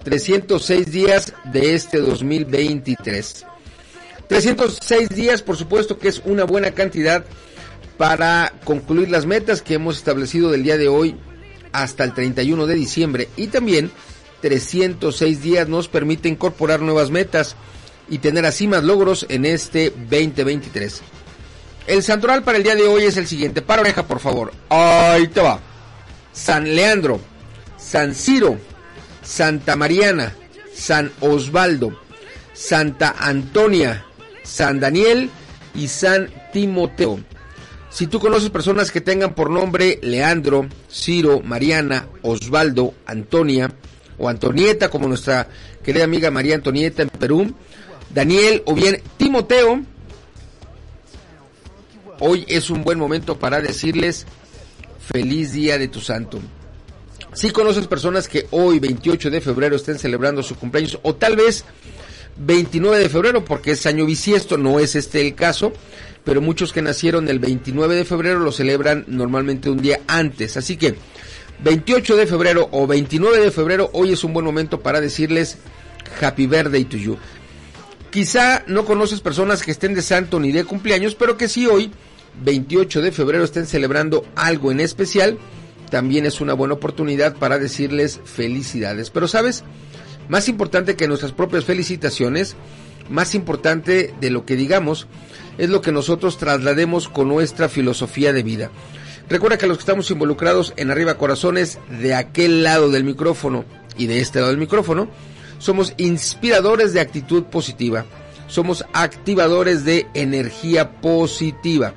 306 0.04 0.92
días 0.92 1.34
de 1.46 1.76
este 1.76 2.00
2023. 2.00 3.46
306 4.28 5.10
días, 5.10 5.42
por 5.42 5.58
supuesto 5.58 5.98
que 5.98 6.10
es 6.10 6.22
una 6.26 6.44
buena 6.44 6.72
cantidad 6.72 7.26
para 7.98 8.54
concluir 8.64 9.10
las 9.10 9.26
metas 9.26 9.62
que 9.62 9.74
hemos 9.76 9.98
establecido 9.98 10.52
del 10.52 10.64
día 10.64 10.78
de 10.78 10.88
hoy 10.88 11.18
hasta 11.78 12.04
el 12.04 12.14
31 12.14 12.66
de 12.66 12.76
diciembre 12.76 13.30
y 13.38 13.48
también 13.48 13.92
306 14.42 15.44
días 15.44 15.68
nos 15.68 15.88
permite 15.88 16.28
incorporar 16.28 16.82
nuevas 16.82 17.12
metas 17.12 17.56
y 18.10 18.18
tener 18.18 18.46
así 18.46 18.68
más 18.68 18.84
logros 18.84 19.28
en 19.30 19.46
este 19.46 19.92
2023. 19.92 21.02
El 21.86 22.02
santoral 22.02 22.44
para 22.44 22.58
el 22.58 22.64
día 22.64 22.76
de 22.76 22.88
hoy 22.88 23.04
es 23.04 23.16
el 23.18 23.28
siguiente. 23.28 23.62
Para 23.62 23.82
oreja, 23.82 24.08
por 24.08 24.20
favor. 24.20 24.52
Ahí 24.70 25.28
te 25.28 25.40
va. 25.40 25.60
San 26.34 26.76
Leandro, 26.76 27.20
San 27.78 28.16
Ciro, 28.16 28.58
Santa 29.22 29.76
Mariana, 29.76 30.34
San 30.74 31.12
Osvaldo, 31.22 32.00
Santa 32.54 33.16
Antonia, 33.20 34.04
San 34.44 34.80
Daniel 34.80 35.30
y 35.76 35.88
San 35.88 36.30
Timoteo. 36.52 37.20
Si 37.98 38.06
tú 38.06 38.20
conoces 38.20 38.52
personas 38.52 38.92
que 38.92 39.02
tengan 39.02 39.34
por 39.34 39.50
nombre 39.50 39.98
Leandro, 40.04 40.68
Ciro, 40.88 41.42
Mariana, 41.42 42.08
Osvaldo, 42.22 42.94
Antonia 43.08 43.74
o 44.20 44.30
Antonieta, 44.30 44.92
como 44.92 45.08
nuestra 45.08 45.48
querida 45.84 46.04
amiga 46.04 46.30
María 46.30 46.54
Antonieta 46.54 47.02
en 47.02 47.10
Perú, 47.10 47.56
Daniel 48.14 48.62
o 48.68 48.76
bien 48.76 49.02
Timoteo, 49.18 49.82
hoy 52.20 52.46
es 52.48 52.70
un 52.70 52.84
buen 52.84 53.00
momento 53.00 53.40
para 53.40 53.62
decirles 53.62 54.28
feliz 55.00 55.54
día 55.54 55.80
de 55.80 55.88
tu 55.88 56.00
santo. 56.00 56.40
Si 57.34 57.50
conoces 57.50 57.88
personas 57.88 58.28
que 58.28 58.46
hoy, 58.52 58.78
28 58.78 59.32
de 59.32 59.42
febrero, 59.42 59.76
estén 59.76 59.98
celebrando 59.98 60.44
su 60.44 60.56
cumpleaños, 60.56 61.00
o 61.02 61.16
tal 61.16 61.36
vez 61.36 61.66
29 62.38 63.00
de 63.00 63.10
febrero, 63.10 63.44
porque 63.44 63.72
es 63.72 63.88
año 63.88 64.06
bisiesto, 64.06 64.56
no 64.56 64.80
es 64.80 64.96
este 64.96 65.20
el 65.26 65.34
caso, 65.34 65.74
pero 66.28 66.42
muchos 66.42 66.74
que 66.74 66.82
nacieron 66.82 67.30
el 67.30 67.40
29 67.40 67.96
de 67.96 68.04
febrero 68.04 68.40
lo 68.40 68.52
celebran 68.52 69.06
normalmente 69.08 69.70
un 69.70 69.82
día 69.82 70.02
antes. 70.08 70.58
Así 70.58 70.76
que 70.76 70.96
28 71.64 72.18
de 72.18 72.28
febrero 72.28 72.68
o 72.74 72.86
29 72.86 73.40
de 73.40 73.50
febrero, 73.50 73.90
hoy 73.94 74.12
es 74.12 74.26
un 74.26 74.34
buen 74.34 74.46
momento 74.46 74.82
para 74.82 75.00
decirles 75.00 75.58
Happy 76.20 76.46
Birthday 76.46 76.84
to 76.84 76.98
you. 76.98 77.18
Quizá 78.10 78.66
no 78.68 78.84
conoces 78.84 79.22
personas 79.22 79.64
que 79.64 79.72
estén 79.72 79.94
de 79.94 80.02
santo 80.02 80.38
ni 80.42 80.52
de 80.52 80.66
cumpleaños, 80.66 81.16
pero 81.16 81.38
que 81.38 81.48
sí 81.48 81.66
hoy, 81.66 81.92
28 82.44 83.02
de 83.02 83.14
febrero, 83.14 83.46
estén 83.46 83.66
celebrando 83.66 84.26
algo 84.36 84.74
en 84.74 84.82
especial 84.82 85.38
también 85.90 86.26
es 86.26 86.42
una 86.42 86.54
buena 86.54 86.74
oportunidad 86.74 87.38
para 87.38 87.58
decirles 87.58 88.20
felicidades. 88.26 89.12
Pero 89.12 89.30
sabes, 89.30 89.64
más 90.28 90.50
importante 90.50 90.98
que 90.98 91.08
nuestras 91.08 91.32
propias 91.32 91.64
felicitaciones, 91.64 92.58
más 93.10 93.34
importante 93.34 94.14
de 94.20 94.30
lo 94.30 94.46
que 94.46 94.58
digamos, 94.58 95.08
es 95.58 95.70
lo 95.70 95.82
que 95.82 95.92
nosotros 95.92 96.38
traslademos 96.38 97.08
con 97.08 97.28
nuestra 97.28 97.70
filosofía 97.70 98.34
de 98.34 98.44
vida. 98.44 98.72
Recuerda 99.30 99.58
que 99.58 99.68
los 99.68 99.78
que 99.78 99.82
estamos 99.82 100.10
involucrados 100.12 100.74
en 100.78 100.90
Arriba 100.90 101.18
Corazones, 101.18 101.80
de 101.90 102.14
aquel 102.16 102.64
lado 102.64 102.90
del 102.90 103.04
micrófono 103.04 103.66
y 103.98 104.08
de 104.08 104.20
este 104.20 104.40
lado 104.40 104.52
del 104.52 104.60
micrófono, 104.60 105.10
somos 105.60 105.94
inspiradores 105.98 106.94
de 106.94 107.02
actitud 107.02 107.44
positiva, 107.46 108.06
somos 108.48 108.86
activadores 108.94 109.84
de 109.84 110.08
energía 110.14 111.02
positiva. 111.02 111.94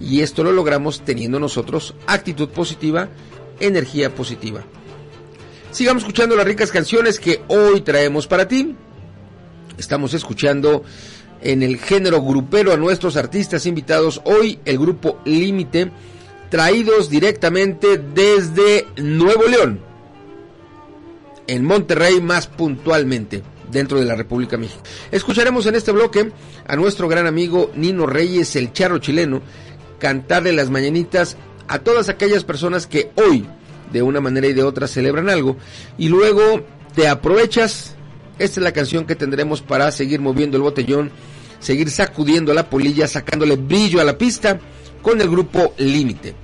Y 0.00 0.20
esto 0.20 0.44
lo 0.44 0.52
logramos 0.52 1.00
teniendo 1.04 1.40
nosotros 1.40 1.94
actitud 2.06 2.50
positiva, 2.50 3.08
energía 3.60 4.14
positiva. 4.14 4.62
Sigamos 5.70 6.02
escuchando 6.02 6.36
las 6.36 6.46
ricas 6.46 6.70
canciones 6.70 7.18
que 7.18 7.42
hoy 7.48 7.80
traemos 7.80 8.26
para 8.26 8.46
ti. 8.46 8.76
Estamos 9.76 10.14
escuchando 10.14 10.82
en 11.42 11.62
el 11.62 11.78
género 11.78 12.22
grupero 12.22 12.72
a 12.72 12.76
nuestros 12.76 13.16
artistas 13.16 13.66
invitados 13.66 14.20
hoy, 14.24 14.58
el 14.64 14.78
grupo 14.78 15.20
Límite, 15.24 15.90
traídos 16.50 17.10
directamente 17.10 17.98
desde 17.98 18.86
Nuevo 18.96 19.46
León, 19.46 19.80
en 21.46 21.64
Monterrey 21.64 22.20
más 22.20 22.46
puntualmente, 22.46 23.42
dentro 23.70 23.98
de 23.98 24.06
la 24.06 24.14
República 24.14 24.56
Mexicana. 24.56 24.88
Escucharemos 25.10 25.66
en 25.66 25.74
este 25.74 25.92
bloque 25.92 26.32
a 26.66 26.76
nuestro 26.76 27.08
gran 27.08 27.26
amigo 27.26 27.70
Nino 27.74 28.06
Reyes, 28.06 28.56
el 28.56 28.72
charro 28.72 28.98
chileno, 28.98 29.42
cantarle 29.98 30.52
las 30.52 30.70
mañanitas 30.70 31.36
a 31.66 31.78
todas 31.80 32.08
aquellas 32.08 32.44
personas 32.44 32.86
que 32.86 33.10
hoy, 33.16 33.46
de 33.92 34.02
una 34.02 34.20
manera 34.20 34.46
y 34.46 34.54
de 34.54 34.62
otra, 34.62 34.86
celebran 34.86 35.28
algo, 35.28 35.56
y 35.98 36.08
luego 36.08 36.62
te 36.94 37.08
aprovechas, 37.08 37.94
esta 38.38 38.60
es 38.60 38.64
la 38.64 38.72
canción 38.72 39.04
que 39.04 39.16
tendremos 39.16 39.62
para 39.62 39.90
seguir 39.90 40.20
moviendo 40.20 40.56
el 40.56 40.62
botellón, 40.62 41.10
seguir 41.60 41.90
sacudiendo 41.90 42.54
la 42.54 42.70
polilla, 42.70 43.06
sacándole 43.08 43.56
brillo 43.56 44.00
a 44.00 44.04
la 44.04 44.18
pista 44.18 44.60
con 45.02 45.20
el 45.20 45.28
grupo 45.28 45.74
Límite. 45.78 46.34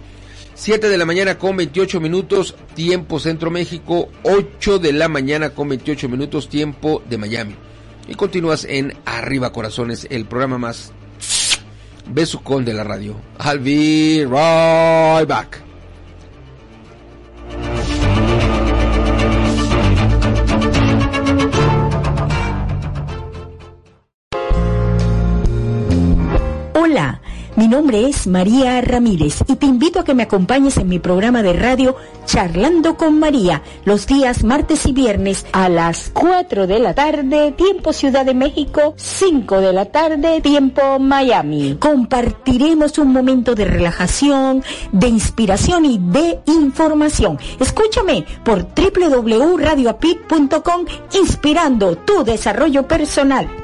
7 0.55 0.89
de 0.89 0.99
la 0.99 1.05
mañana 1.05 1.37
con 1.37 1.57
28 1.57 2.01
minutos, 2.01 2.55
tiempo 2.75 3.19
Centro 3.19 3.51
México, 3.51 4.09
8 4.23 4.79
de 4.79 4.93
la 4.93 5.09
mañana 5.09 5.51
con 5.51 5.69
28 5.69 6.09
minutos, 6.09 6.49
tiempo 6.49 7.03
de 7.09 7.19
Miami. 7.19 7.57
Y 8.07 8.15
continúas 8.15 8.65
en 8.65 8.95
Arriba 9.05 9.53
Corazones, 9.53 10.07
el 10.11 10.27
programa 10.27 10.59
más 10.59 10.93
besucón 12.07 12.65
de 12.65 12.75
la 12.75 12.85
radio. 12.85 13.17
I'll 13.41 13.59
be 13.59 14.25
right 14.25 15.27
back. 15.27 15.63
Nombre 27.69 28.09
es 28.09 28.27
María 28.27 28.81
Ramírez 28.81 29.45
y 29.47 29.55
te 29.57 29.67
invito 29.67 30.01
a 30.01 30.05
que 30.05 30.15
me 30.15 30.25
acompañes 30.25 30.77
en 30.77 30.89
mi 30.89 30.99
programa 30.99 31.41
de 31.43 31.53
radio 31.53 31.97
Charlando 32.25 32.97
con 32.97 33.19
María 33.19 33.63
los 33.85 34.07
días 34.07 34.45
martes 34.45 34.87
y 34.87 34.93
viernes 34.93 35.45
a 35.53 35.69
las 35.69 36.11
4 36.13 36.67
de 36.67 36.79
la 36.79 36.95
tarde, 36.95 37.53
tiempo 37.53 37.93
Ciudad 37.93 38.25
de 38.25 38.33
México, 38.35 38.95
5 38.97 39.61
de 39.61 39.73
la 39.73 39.85
tarde, 39.87 40.41
tiempo 40.41 40.99
Miami. 40.99 41.77
Compartiremos 41.79 42.99
un 42.99 43.13
momento 43.13 43.55
de 43.55 43.67
relajación, 43.67 44.65
de 44.93 45.09
inspiración 45.09 45.85
y 45.85 45.99
de 45.99 46.41
información. 46.47 47.39
Escúchame 47.61 48.25
por 48.45 48.67
www.radioapit.com 48.75 50.87
inspirando 51.13 51.97
tu 51.99 52.25
desarrollo 52.25 52.89
personal. 52.89 53.64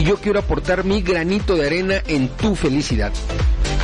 Y 0.00 0.04
yo 0.04 0.16
quiero 0.16 0.38
aportar 0.38 0.84
mi 0.84 1.02
granito 1.02 1.56
de 1.56 1.66
arena 1.66 1.96
en 2.06 2.30
tu 2.30 2.54
felicidad. 2.54 3.12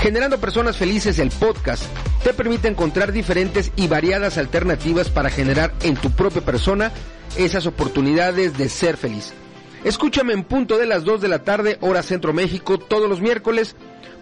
Generando 0.00 0.40
Personas 0.40 0.78
Felices, 0.78 1.18
el 1.18 1.28
podcast, 1.28 1.82
te 2.24 2.32
permite 2.32 2.68
encontrar 2.68 3.12
diferentes 3.12 3.70
y 3.76 3.86
variadas 3.86 4.38
alternativas 4.38 5.10
para 5.10 5.28
generar 5.28 5.74
en 5.82 5.94
tu 5.94 6.10
propia 6.10 6.40
persona 6.40 6.90
esas 7.36 7.66
oportunidades 7.66 8.56
de 8.56 8.70
ser 8.70 8.96
feliz. 8.96 9.34
Escúchame 9.84 10.32
en 10.32 10.44
punto 10.44 10.78
de 10.78 10.86
las 10.86 11.04
2 11.04 11.20
de 11.20 11.28
la 11.28 11.44
tarde, 11.44 11.76
hora 11.82 12.02
Centro 12.02 12.32
México, 12.32 12.78
todos 12.78 13.10
los 13.10 13.20
miércoles 13.20 13.76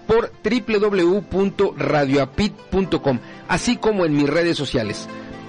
por 0.08 0.32
www.radioapit.com, 0.42 3.20
así 3.46 3.76
como 3.76 4.04
en 4.04 4.16
mis 4.16 4.28
redes 4.28 4.56
sociales. 4.56 5.06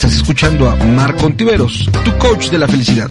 Estás 0.00 0.14
escuchando 0.14 0.66
a 0.66 0.76
Marco 0.76 1.26
Ontiveros, 1.26 1.86
tu 2.06 2.16
coach 2.16 2.48
de 2.48 2.56
la 2.56 2.66
felicidad. 2.66 3.10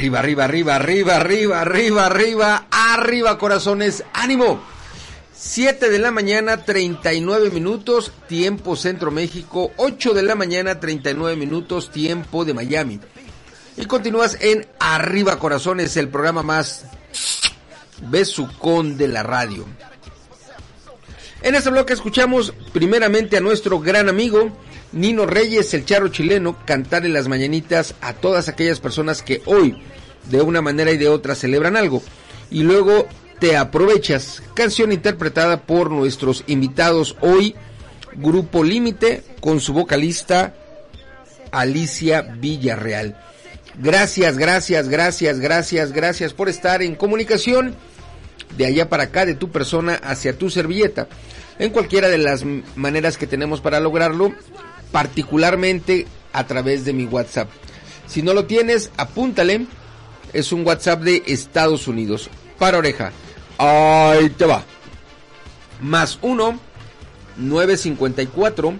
Arriba, 0.00 0.20
arriba, 0.20 0.44
arriba, 0.46 0.76
arriba, 0.76 1.16
arriba, 1.16 1.60
arriba, 1.60 2.06
arriba, 2.06 2.66
arriba, 2.70 3.36
corazones, 3.36 4.02
ánimo. 4.14 4.58
7 5.34 5.90
de 5.90 5.98
la 5.98 6.10
mañana, 6.10 6.64
39 6.64 7.50
minutos, 7.50 8.10
tiempo 8.26 8.76
Centro 8.76 9.10
México, 9.10 9.72
8 9.76 10.14
de 10.14 10.22
la 10.22 10.36
mañana, 10.36 10.80
39 10.80 11.36
minutos, 11.36 11.90
tiempo 11.90 12.46
de 12.46 12.54
Miami. 12.54 12.98
Y 13.76 13.84
continúas 13.84 14.38
en 14.40 14.66
Arriba 14.78 15.38
Corazones, 15.38 15.94
el 15.98 16.08
programa 16.08 16.42
más 16.42 16.86
besucón 18.08 18.96
de 18.96 19.08
la 19.08 19.22
radio. 19.22 19.66
En 21.42 21.56
este 21.56 21.68
bloque 21.68 21.92
escuchamos 21.92 22.54
primeramente 22.72 23.36
a 23.36 23.40
nuestro 23.40 23.78
gran 23.80 24.08
amigo 24.08 24.50
Nino 24.92 25.24
Reyes, 25.24 25.72
el 25.74 25.84
charro 25.84 26.08
chileno, 26.08 26.56
cantar 26.64 27.04
en 27.06 27.12
las 27.12 27.28
mañanitas 27.28 27.94
a 28.00 28.12
todas 28.12 28.48
aquellas 28.48 28.80
personas 28.80 29.22
que 29.22 29.40
hoy, 29.46 29.80
de 30.28 30.42
una 30.42 30.60
manera 30.62 30.90
y 30.90 30.96
de 30.96 31.08
otra, 31.08 31.34
celebran 31.34 31.76
algo. 31.76 32.02
Y 32.50 32.62
luego 32.62 33.06
te 33.38 33.56
aprovechas, 33.56 34.42
canción 34.54 34.92
interpretada 34.92 35.62
por 35.62 35.90
nuestros 35.90 36.44
invitados 36.46 37.16
hoy, 37.20 37.54
Grupo 38.14 38.62
Límite, 38.62 39.22
con 39.40 39.60
su 39.60 39.72
vocalista 39.72 40.54
Alicia 41.50 42.22
Villarreal. 42.22 43.16
Gracias, 43.78 44.36
gracias, 44.36 44.88
gracias, 44.88 45.40
gracias, 45.40 45.92
gracias 45.92 46.34
por 46.34 46.48
estar 46.48 46.82
en 46.82 46.96
comunicación 46.96 47.74
de 48.56 48.66
allá 48.66 48.88
para 48.88 49.04
acá, 49.04 49.24
de 49.24 49.34
tu 49.34 49.50
persona 49.50 49.94
hacia 49.94 50.36
tu 50.36 50.50
servilleta. 50.50 51.08
En 51.58 51.70
cualquiera 51.70 52.08
de 52.08 52.18
las 52.18 52.44
maneras 52.74 53.16
que 53.16 53.26
tenemos 53.26 53.60
para 53.60 53.80
lograrlo, 53.80 54.32
particularmente 54.92 56.06
a 56.32 56.46
través 56.46 56.84
de 56.84 56.92
mi 56.92 57.06
WhatsApp. 57.06 57.48
Si 58.06 58.22
no 58.22 58.34
lo 58.34 58.46
tienes, 58.46 58.90
apúntale. 58.96 59.66
Es 60.32 60.52
un 60.52 60.66
WhatsApp 60.66 61.02
de 61.02 61.22
Estados 61.26 61.88
Unidos. 61.88 62.30
Para 62.58 62.78
oreja. 62.78 63.12
Ahí 63.58 64.30
te 64.30 64.46
va. 64.46 64.64
Más 65.80 66.18
1 66.22 66.60
954 67.36 68.74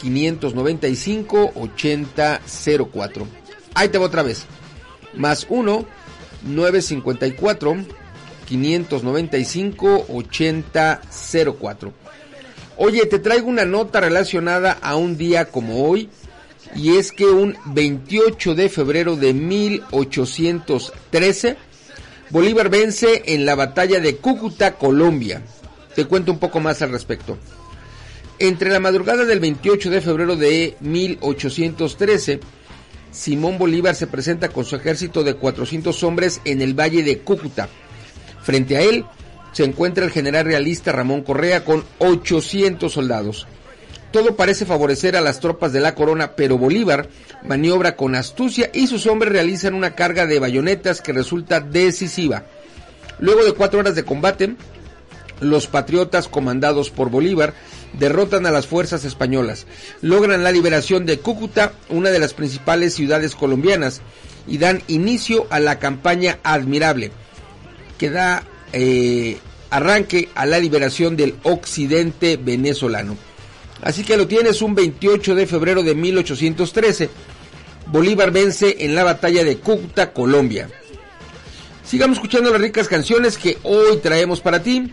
595 0.00 1.52
8004. 1.54 3.26
Ahí 3.74 3.88
te 3.88 3.98
va 3.98 4.06
otra 4.06 4.22
vez. 4.22 4.46
Más 5.14 5.46
1 5.48 5.84
954 6.42 7.76
595 8.46 10.06
8004. 10.08 11.92
Oye, 12.76 13.06
te 13.06 13.18
traigo 13.18 13.48
una 13.48 13.64
nota 13.64 14.00
relacionada 14.00 14.72
a 14.72 14.96
un 14.96 15.16
día 15.16 15.46
como 15.46 15.88
hoy, 15.88 16.10
y 16.74 16.96
es 16.96 17.12
que 17.12 17.26
un 17.26 17.56
28 17.66 18.54
de 18.54 18.68
febrero 18.68 19.16
de 19.16 19.32
1813, 19.32 21.56
Bolívar 22.30 22.68
vence 22.68 23.22
en 23.26 23.46
la 23.46 23.54
batalla 23.54 24.00
de 24.00 24.16
Cúcuta, 24.16 24.74
Colombia. 24.74 25.42
Te 25.94 26.06
cuento 26.06 26.32
un 26.32 26.38
poco 26.38 26.60
más 26.60 26.82
al 26.82 26.90
respecto. 26.90 27.38
Entre 28.38 28.70
la 28.70 28.80
madrugada 28.80 29.24
del 29.24 29.38
28 29.38 29.90
de 29.90 30.00
febrero 30.00 30.36
de 30.36 30.76
1813, 30.80 32.40
Simón 33.12 33.58
Bolívar 33.58 33.94
se 33.94 34.08
presenta 34.08 34.48
con 34.48 34.64
su 34.64 34.74
ejército 34.74 35.22
de 35.22 35.34
400 35.34 36.02
hombres 36.02 36.40
en 36.44 36.60
el 36.60 36.74
valle 36.74 37.04
de 37.04 37.20
Cúcuta. 37.20 37.68
Frente 38.42 38.76
a 38.76 38.82
él 38.82 39.04
se 39.52 39.62
encuentra 39.62 40.04
el 40.04 40.10
general 40.10 40.46
realista 40.46 40.90
Ramón 40.90 41.22
Correa 41.22 41.64
con 41.64 41.84
800 41.98 42.92
soldados. 42.92 43.46
Todo 44.14 44.36
parece 44.36 44.64
favorecer 44.64 45.16
a 45.16 45.20
las 45.20 45.40
tropas 45.40 45.72
de 45.72 45.80
la 45.80 45.96
corona, 45.96 46.36
pero 46.36 46.56
Bolívar 46.56 47.08
maniobra 47.42 47.96
con 47.96 48.14
astucia 48.14 48.70
y 48.72 48.86
sus 48.86 49.08
hombres 49.08 49.32
realizan 49.32 49.74
una 49.74 49.96
carga 49.96 50.24
de 50.24 50.38
bayonetas 50.38 51.00
que 51.00 51.12
resulta 51.12 51.58
decisiva. 51.58 52.44
Luego 53.18 53.44
de 53.44 53.54
cuatro 53.54 53.80
horas 53.80 53.96
de 53.96 54.04
combate, 54.04 54.54
los 55.40 55.66
patriotas 55.66 56.28
comandados 56.28 56.90
por 56.90 57.10
Bolívar 57.10 57.54
derrotan 57.98 58.46
a 58.46 58.52
las 58.52 58.68
fuerzas 58.68 59.04
españolas, 59.04 59.66
logran 60.00 60.44
la 60.44 60.52
liberación 60.52 61.06
de 61.06 61.18
Cúcuta, 61.18 61.72
una 61.88 62.10
de 62.10 62.20
las 62.20 62.34
principales 62.34 62.94
ciudades 62.94 63.34
colombianas, 63.34 64.00
y 64.46 64.58
dan 64.58 64.80
inicio 64.86 65.48
a 65.50 65.58
la 65.58 65.80
campaña 65.80 66.38
admirable, 66.44 67.10
que 67.98 68.10
da 68.10 68.44
eh, 68.72 69.38
arranque 69.70 70.28
a 70.36 70.46
la 70.46 70.60
liberación 70.60 71.16
del 71.16 71.34
occidente 71.42 72.36
venezolano. 72.36 73.16
Así 73.84 74.02
que 74.02 74.16
lo 74.16 74.26
tienes 74.26 74.62
un 74.62 74.74
28 74.74 75.34
de 75.34 75.46
febrero 75.46 75.82
de 75.82 75.94
1813. 75.94 77.10
Bolívar 77.86 78.30
vence 78.30 78.76
en 78.80 78.94
la 78.94 79.04
batalla 79.04 79.44
de 79.44 79.58
Cúcuta, 79.58 80.14
Colombia. 80.14 80.70
Sigamos 81.84 82.16
escuchando 82.16 82.50
las 82.50 82.62
ricas 82.62 82.88
canciones 82.88 83.36
que 83.36 83.58
hoy 83.62 83.98
traemos 83.98 84.40
para 84.40 84.62
ti. 84.62 84.90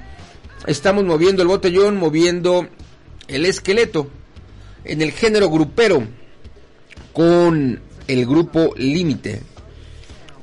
Estamos 0.67 1.05
moviendo 1.05 1.41
el 1.41 1.47
botellón, 1.47 1.95
moviendo 1.95 2.67
el 3.29 3.45
esqueleto 3.45 4.09
en 4.83 5.01
el 5.01 5.13
género 5.13 5.49
grupero 5.49 6.05
con 7.13 7.81
el 8.07 8.25
grupo 8.25 8.73
Límite. 8.75 9.41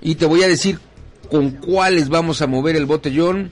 Y 0.01 0.15
te 0.15 0.25
voy 0.25 0.43
a 0.43 0.49
decir 0.49 0.79
con 1.31 1.51
cuáles 1.51 2.09
vamos 2.09 2.41
a 2.41 2.47
mover 2.47 2.77
el 2.77 2.87
botellón, 2.87 3.51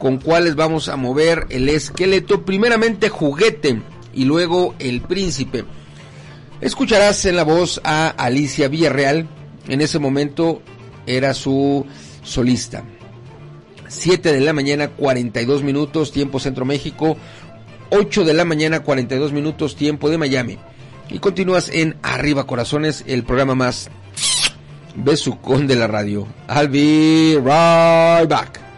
con 0.00 0.16
cuáles 0.18 0.56
vamos 0.56 0.88
a 0.88 0.96
mover 0.96 1.46
el 1.50 1.68
esqueleto. 1.68 2.44
Primeramente 2.44 3.10
juguete 3.10 3.82
y 4.12 4.24
luego 4.24 4.74
el 4.80 5.02
príncipe. 5.02 5.64
Escucharás 6.60 7.24
en 7.26 7.36
la 7.36 7.44
voz 7.44 7.80
a 7.84 8.08
Alicia 8.08 8.68
Villarreal. 8.68 9.28
En 9.68 9.82
ese 9.82 9.98
momento 10.00 10.62
era 11.06 11.34
su 11.34 11.86
solista. 12.24 12.82
7 13.88 14.32
de 14.32 14.40
la 14.40 14.52
mañana 14.52 14.88
42 14.88 15.62
minutos 15.62 16.12
tiempo 16.12 16.40
Centro 16.40 16.64
México. 16.64 17.16
8 17.90 18.24
de 18.24 18.34
la 18.34 18.44
mañana 18.44 18.80
42 18.80 19.32
minutos 19.32 19.76
tiempo 19.76 20.08
de 20.08 20.18
Miami. 20.18 20.58
Y 21.10 21.18
continúas 21.18 21.68
en 21.68 21.96
Arriba 22.02 22.46
Corazones, 22.46 23.04
el 23.06 23.24
programa 23.24 23.54
más 23.54 23.90
besucón 24.94 25.66
de 25.66 25.76
la 25.76 25.88
radio. 25.88 26.26
I'll 26.48 26.68
be 26.68 27.34
right 27.36 28.28
back. 28.28 28.69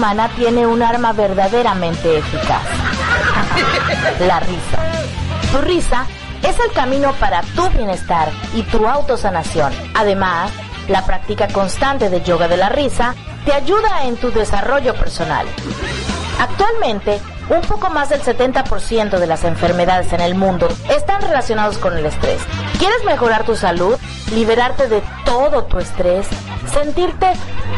Humana 0.00 0.30
tiene 0.34 0.66
un 0.66 0.82
arma 0.82 1.12
verdaderamente 1.12 2.16
eficaz. 2.16 2.62
La 4.20 4.40
risa. 4.40 4.78
Tu 5.52 5.58
risa 5.58 6.06
es 6.42 6.58
el 6.58 6.72
camino 6.72 7.12
para 7.20 7.42
tu 7.54 7.68
bienestar 7.68 8.30
y 8.54 8.62
tu 8.62 8.88
autosanación. 8.88 9.70
Además, 9.94 10.52
la 10.88 11.04
práctica 11.04 11.48
constante 11.48 12.08
de 12.08 12.22
yoga 12.22 12.48
de 12.48 12.56
la 12.56 12.70
risa 12.70 13.14
te 13.44 13.52
ayuda 13.52 14.06
en 14.06 14.16
tu 14.16 14.32
desarrollo 14.32 14.94
personal. 14.94 15.46
Actualmente, 16.38 17.20
un 17.50 17.60
poco 17.62 17.90
más 17.90 18.08
del 18.08 18.22
70% 18.22 19.18
de 19.18 19.26
las 19.26 19.44
enfermedades 19.44 20.12
en 20.12 20.20
el 20.20 20.34
mundo 20.34 20.68
están 20.88 21.20
relacionados 21.20 21.78
con 21.78 21.96
el 21.96 22.06
estrés. 22.06 22.40
¿Quieres 22.78 23.04
mejorar 23.04 23.44
tu 23.44 23.56
salud? 23.56 23.96
¿Liberarte 24.32 24.88
de 24.88 25.02
todo 25.24 25.64
tu 25.64 25.78
estrés? 25.78 26.28
¿Sentirte 26.72 27.32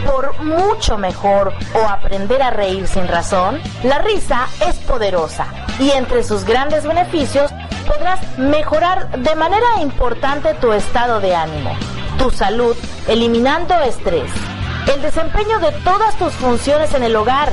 por 0.04 0.38
mucho 0.42 0.98
mejor 0.98 1.54
o 1.74 1.88
aprender 1.88 2.42
a 2.42 2.50
reír 2.50 2.86
sin 2.86 3.08
razón? 3.08 3.60
La 3.82 3.98
risa 3.98 4.46
es 4.68 4.76
poderosa 4.76 5.46
y 5.78 5.90
entre 5.90 6.22
sus 6.22 6.44
grandes 6.44 6.84
beneficios 6.84 7.50
podrás 7.86 8.20
mejorar 8.38 9.10
de 9.22 9.34
manera 9.34 9.80
importante 9.80 10.54
tu 10.54 10.72
estado 10.72 11.20
de 11.20 11.34
ánimo, 11.34 11.74
tu 12.18 12.30
salud, 12.30 12.76
eliminando 13.08 13.74
estrés, 13.80 14.30
el 14.94 15.00
desempeño 15.00 15.58
de 15.60 15.72
todas 15.84 16.16
tus 16.16 16.32
funciones 16.34 16.92
en 16.94 17.02
el 17.02 17.16
hogar, 17.16 17.52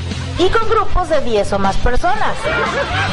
y 0.37 0.49
con 0.49 0.69
grupos 0.69 1.09
de 1.09 1.21
10 1.21 1.53
o 1.53 1.59
más 1.59 1.77
personas. 1.77 2.35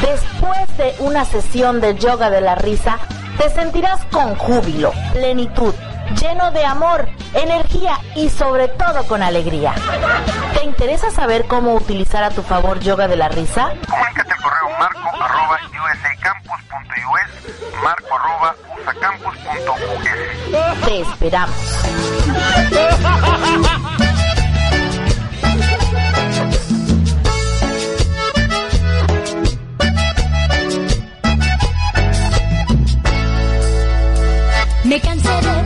Después 0.01 0.77
de 0.77 0.95
una 0.99 1.25
sesión 1.25 1.81
de 1.81 1.95
yoga 1.95 2.29
de 2.29 2.41
la 2.41 2.55
risa, 2.55 2.97
te 3.37 3.49
sentirás 3.49 4.03
con 4.11 4.35
júbilo, 4.35 4.91
plenitud, 5.13 5.73
lleno 6.19 6.51
de 6.51 6.65
amor, 6.65 7.07
energía 7.33 7.99
y 8.15 8.29
sobre 8.29 8.67
todo 8.67 9.05
con 9.07 9.23
alegría. 9.23 9.73
¿Te 10.53 10.65
interesa 10.65 11.11
saber 11.11 11.45
cómo 11.45 11.75
utilizar 11.75 12.23
a 12.23 12.31
tu 12.31 12.41
favor 12.41 12.79
yoga 12.79 13.07
de 13.07 13.15
la 13.15 13.29
risa? 13.29 13.73
Comunícate 13.87 14.33
al 14.33 14.41
correo 14.41 14.69
marco 14.79 15.23
arroba 15.23 15.59
Te 20.85 21.01
esperamos. 21.01 21.55
Me 34.89 34.99
cansé 34.99 35.29
de 35.43 35.58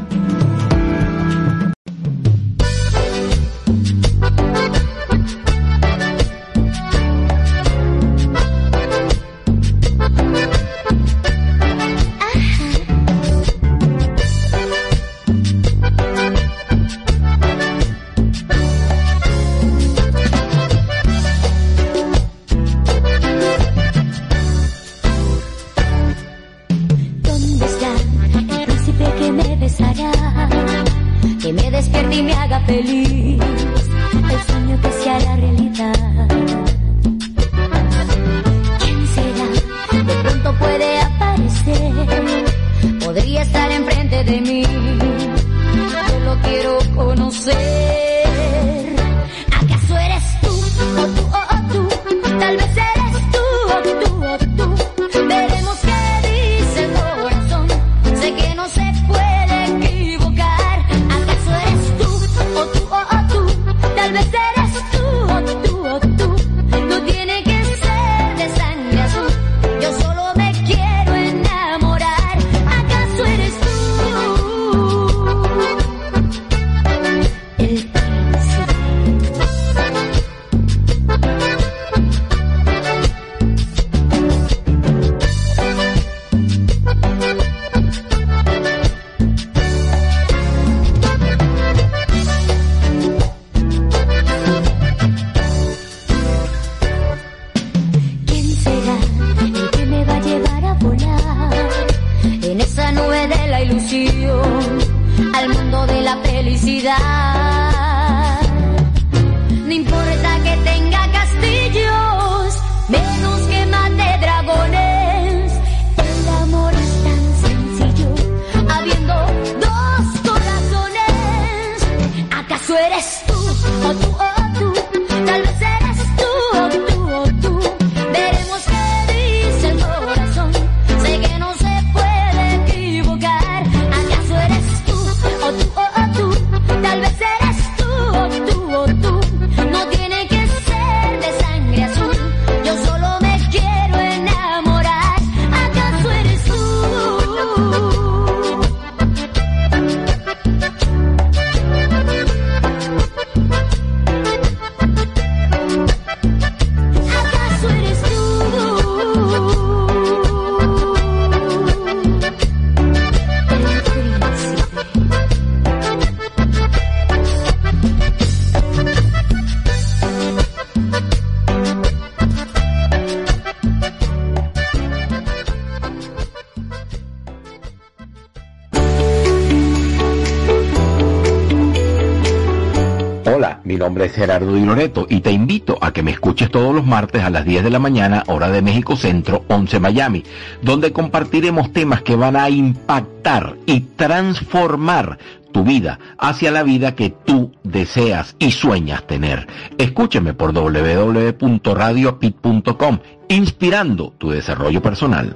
Gerardo 184.19 184.55
Di 184.55 184.65
Loreto 184.65 185.07
y 185.09 185.21
te 185.21 185.33
invito 185.33 185.79
a 185.81 185.93
que 185.93 186.03
me 186.03 186.11
escuches 186.11 186.51
todos 186.51 186.75
los 186.75 186.85
martes 186.85 187.23
a 187.23 187.31
las 187.31 187.45
10 187.45 187.63
de 187.65 187.71
la 187.71 187.79
mañana, 187.79 188.25
hora 188.27 188.51
de 188.51 188.61
México 188.61 188.97
Centro, 188.97 189.45
11 189.49 189.81
Miami, 189.81 190.25
donde 190.61 190.93
compartiremos 190.93 191.73
temas 191.73 192.03
que 192.03 192.17
van 192.17 192.37
a 192.37 192.51
impactar 192.51 193.57
y 193.65 193.81
transformar 193.81 195.19
tu 195.53 195.65
vida 195.65 195.99
hacia 196.19 196.51
la 196.51 196.63
vida 196.63 196.95
que 196.95 197.09
tú 197.11 197.53
deseas 197.63 198.37
y 198.39 198.51
sueñas 198.51 199.07
tener. 199.07 199.47
Escúchame 199.79 200.35
por 200.35 200.53
www.radioapit.com, 200.53 202.99
inspirando 203.29 204.13
tu 204.19 204.29
desarrollo 204.31 204.83
personal. 204.83 205.35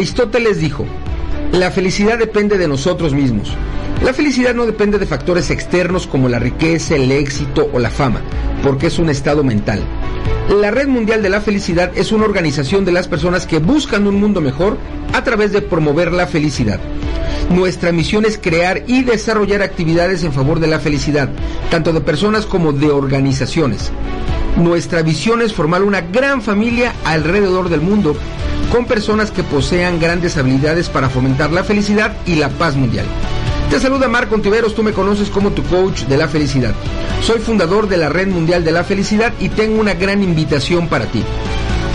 Aristóteles 0.00 0.58
dijo, 0.58 0.86
la 1.52 1.70
felicidad 1.70 2.16
depende 2.16 2.56
de 2.56 2.66
nosotros 2.66 3.12
mismos. 3.12 3.52
La 4.02 4.14
felicidad 4.14 4.54
no 4.54 4.64
depende 4.64 4.98
de 4.98 5.04
factores 5.04 5.50
externos 5.50 6.06
como 6.06 6.26
la 6.30 6.38
riqueza, 6.38 6.96
el 6.96 7.12
éxito 7.12 7.68
o 7.70 7.78
la 7.78 7.90
fama, 7.90 8.22
porque 8.62 8.86
es 8.86 8.98
un 8.98 9.10
estado 9.10 9.44
mental. 9.44 9.80
La 10.48 10.70
Red 10.70 10.88
Mundial 10.88 11.22
de 11.22 11.28
la 11.28 11.42
Felicidad 11.42 11.92
es 11.96 12.12
una 12.12 12.24
organización 12.24 12.86
de 12.86 12.92
las 12.92 13.08
personas 13.08 13.44
que 13.44 13.58
buscan 13.58 14.06
un 14.06 14.14
mundo 14.14 14.40
mejor 14.40 14.78
a 15.12 15.22
través 15.22 15.52
de 15.52 15.60
promover 15.60 16.12
la 16.12 16.26
felicidad. 16.26 16.80
Nuestra 17.50 17.92
misión 17.92 18.24
es 18.24 18.38
crear 18.38 18.84
y 18.86 19.02
desarrollar 19.02 19.60
actividades 19.60 20.24
en 20.24 20.32
favor 20.32 20.60
de 20.60 20.68
la 20.68 20.80
felicidad, 20.80 21.28
tanto 21.70 21.92
de 21.92 22.00
personas 22.00 22.46
como 22.46 22.72
de 22.72 22.90
organizaciones. 22.90 23.92
Nuestra 24.56 25.02
visión 25.02 25.42
es 25.42 25.52
formar 25.52 25.82
una 25.82 26.00
gran 26.00 26.40
familia 26.40 26.94
alrededor 27.04 27.68
del 27.68 27.82
mundo, 27.82 28.16
con 28.70 28.86
personas 28.86 29.30
que 29.30 29.42
posean 29.42 29.98
grandes 29.98 30.36
habilidades 30.36 30.88
para 30.88 31.08
fomentar 31.08 31.50
la 31.50 31.64
felicidad 31.64 32.16
y 32.26 32.36
la 32.36 32.48
paz 32.48 32.76
mundial. 32.76 33.06
Te 33.70 33.80
saluda 33.80 34.08
Marco 34.08 34.34
Ontiveros, 34.34 34.74
tú 34.74 34.82
me 34.82 34.92
conoces 34.92 35.28
como 35.28 35.50
tu 35.50 35.62
coach 35.64 36.02
de 36.02 36.16
la 36.16 36.28
felicidad. 36.28 36.74
Soy 37.22 37.38
fundador 37.40 37.88
de 37.88 37.96
la 37.96 38.08
Red 38.08 38.28
Mundial 38.28 38.64
de 38.64 38.72
la 38.72 38.84
Felicidad 38.84 39.32
y 39.38 39.48
tengo 39.48 39.80
una 39.80 39.94
gran 39.94 40.22
invitación 40.22 40.88
para 40.88 41.06
ti. 41.06 41.22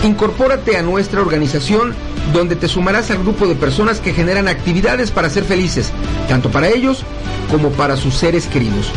Incorpórate 0.04 0.76
a 0.76 0.82
nuestra 0.82 1.20
organización 1.20 1.94
donde 2.32 2.56
te 2.56 2.68
sumarás 2.68 3.10
al 3.10 3.18
grupo 3.18 3.46
de 3.46 3.54
personas 3.54 4.00
que 4.00 4.12
generan 4.12 4.48
actividades 4.48 5.10
para 5.10 5.30
ser 5.30 5.44
felices, 5.44 5.92
tanto 6.28 6.50
para 6.50 6.68
ellos 6.68 7.04
como 7.50 7.70
para 7.70 7.96
sus 7.96 8.14
seres 8.14 8.46
queridos. 8.46 8.90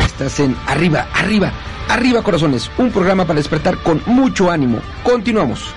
Estás 0.05 0.41
en 0.41 0.53
Arriba, 0.67 1.07
Arriba, 1.13 1.53
Arriba 1.89 2.23
Corazones, 2.23 2.69
un 2.77 2.91
programa 2.91 3.25
para 3.25 3.37
despertar 3.37 3.77
con 3.83 4.01
mucho 4.05 4.49
ánimo. 4.51 4.79
Continuamos. 5.03 5.73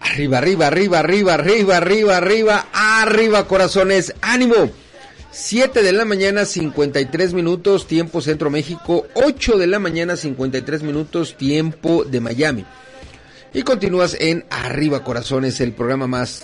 Arriba, 0.00 0.38
arriba, 0.38 0.66
arriba, 0.66 0.98
arriba, 0.98 1.34
arriba, 1.34 1.76
arriba, 1.76 2.16
arriba, 2.16 2.66
arriba, 2.72 3.46
corazones, 3.46 4.12
ánimo. 4.20 4.70
7 5.40 5.84
de 5.84 5.92
la 5.92 6.04
mañana, 6.04 6.44
53 6.44 7.32
minutos, 7.32 7.86
tiempo 7.86 8.20
Centro 8.20 8.50
México. 8.50 9.06
8 9.14 9.56
de 9.56 9.68
la 9.68 9.78
mañana, 9.78 10.16
53 10.16 10.82
minutos, 10.82 11.36
tiempo 11.36 12.02
de 12.02 12.18
Miami. 12.18 12.64
Y 13.54 13.62
continúas 13.62 14.16
en 14.18 14.44
Arriba 14.50 15.04
Corazones, 15.04 15.60
el 15.60 15.74
programa 15.74 16.08
más 16.08 16.42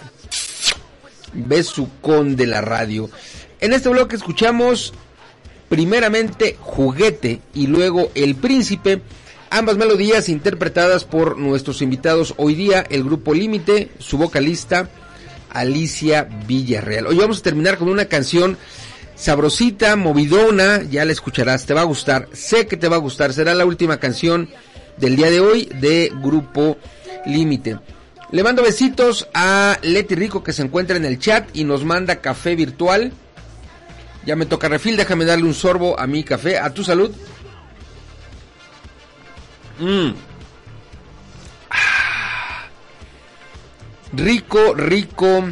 besucón 1.33 2.37
de 2.37 2.47
la 2.47 2.61
radio. 2.61 3.11
En 3.61 3.73
este 3.73 3.89
bloque 3.89 4.15
escuchamos 4.15 4.95
primeramente 5.69 6.57
Juguete 6.61 7.43
y 7.53 7.67
luego 7.67 8.13
El 8.15 8.37
Príncipe. 8.37 9.03
Ambas 9.51 9.77
melodías 9.77 10.29
interpretadas 10.29 11.05
por 11.05 11.37
nuestros 11.37 11.83
invitados 11.83 12.35
hoy 12.37 12.55
día, 12.55 12.87
el 12.89 13.03
grupo 13.03 13.35
Límite, 13.35 13.91
su 13.99 14.19
vocalista 14.19 14.89
Alicia 15.51 16.29
Villarreal. 16.47 17.09
Hoy 17.09 17.17
vamos 17.17 17.39
a 17.39 17.43
terminar 17.43 17.77
con 17.77 17.89
una 17.89 18.05
canción 18.05 18.57
sabrosita, 19.15 19.97
movidona, 19.97 20.83
ya 20.83 21.05
la 21.05 21.13
escucharás, 21.13 21.67
te 21.67 21.75
va 21.75 21.83
a 21.83 21.85
gustar, 21.85 22.29
sé 22.33 22.67
que 22.67 22.77
te 22.77 22.89
va 22.89 22.97
a 22.97 23.01
gustar, 23.01 23.33
será 23.33 23.55
la 23.55 23.65
última 23.65 23.99
canción 23.99 24.49
del 24.97 25.17
día 25.17 25.31
de 25.31 25.41
hoy 25.41 25.67
de 25.81 26.13
Grupo 26.23 26.79
Límite. 27.27 27.79
Le 28.31 28.43
mando 28.43 28.63
besitos 28.63 29.29
a 29.35 29.79
Leti 29.83 30.15
Rico 30.15 30.43
que 30.43 30.53
se 30.53 30.63
encuentra 30.63 30.97
en 30.97 31.05
el 31.05 31.19
chat 31.19 31.49
y 31.57 31.65
nos 31.65 31.85
manda 31.85 32.21
café 32.21 32.57
virtual. 32.57 33.13
Ya 34.27 34.35
me 34.35 34.47
toca 34.47 34.69
refil, 34.69 34.97
déjame 34.97 35.25
darle 35.25 35.45
un 35.45 35.55
sorbo 35.55 35.99
a 35.99 36.07
mi 36.07 36.25
café, 36.25 36.59
a 36.59 36.71
tu 36.71 36.83
salud. 36.83 37.15
Mm. 39.79 40.15
Ah. 41.71 42.67
Rico, 44.15 44.75
rico, 44.75 45.45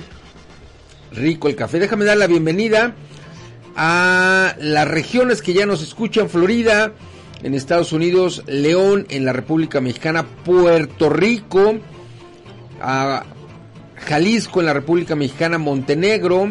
rico 1.13 1.49
el 1.49 1.55
café. 1.55 1.79
Déjame 1.79 2.05
dar 2.05 2.17
la 2.17 2.27
bienvenida 2.27 2.95
a 3.77 4.55
las 4.59 4.89
regiones 4.89 5.43
que 5.43 5.53
ya 5.53 5.67
nos 5.67 5.83
escuchan, 5.83 6.29
Florida, 6.29 6.93
en 7.43 7.55
Estados 7.55 7.93
Unidos, 7.93 8.43
León, 8.47 9.07
en 9.11 9.25
la 9.25 9.33
República 9.33 9.81
Mexicana, 9.81 10.25
Puerto 10.45 11.09
Rico, 11.09 11.79
a 12.81 13.25
Jalisco, 13.97 14.61
en 14.61 14.67
la 14.67 14.73
República 14.73 15.17
Mexicana, 15.17 15.59
Montenegro, 15.59 16.49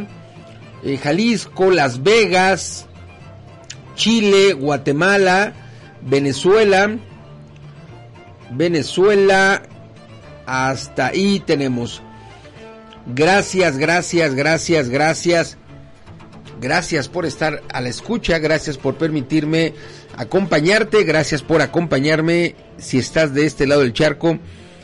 eh, 0.83 0.97
Jalisco, 0.97 1.71
Las 1.71 2.03
Vegas, 2.03 2.87
Chile, 3.95 4.53
Guatemala, 4.53 5.53
Venezuela, 6.01 6.97
Venezuela. 8.51 9.63
Hasta 10.45 11.07
ahí 11.07 11.39
tenemos. 11.39 12.01
Gracias, 13.07 13.77
gracias, 13.77 14.33
gracias, 14.33 14.89
gracias. 14.89 15.57
Gracias 16.61 17.07
por 17.07 17.25
estar 17.25 17.63
a 17.73 17.81
la 17.81 17.89
escucha, 17.89 18.37
gracias 18.37 18.77
por 18.77 18.93
permitirme 18.93 19.73
acompañarte, 20.15 21.03
gracias 21.03 21.41
por 21.41 21.59
acompañarme 21.59 22.53
si 22.77 22.99
estás 22.99 23.33
de 23.33 23.47
este 23.47 23.65
lado 23.65 23.81
del 23.81 23.93
charco 23.93 24.37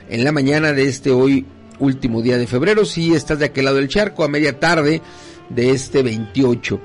en 0.10 0.24
la 0.24 0.32
mañana 0.32 0.74
de 0.74 0.86
este 0.86 1.12
hoy 1.12 1.46
último 1.78 2.24
día 2.24 2.40
de 2.40 2.48
febrero, 2.48 2.84
si 2.84 3.14
estás 3.14 3.38
de 3.38 3.46
aquel 3.46 3.66
lado 3.66 3.78
del 3.78 3.90
charco 3.90 4.24
a 4.24 4.28
media 4.28 4.60
tarde 4.60 5.04
de 5.50 5.70
este 5.70 6.02
28. 6.02 6.80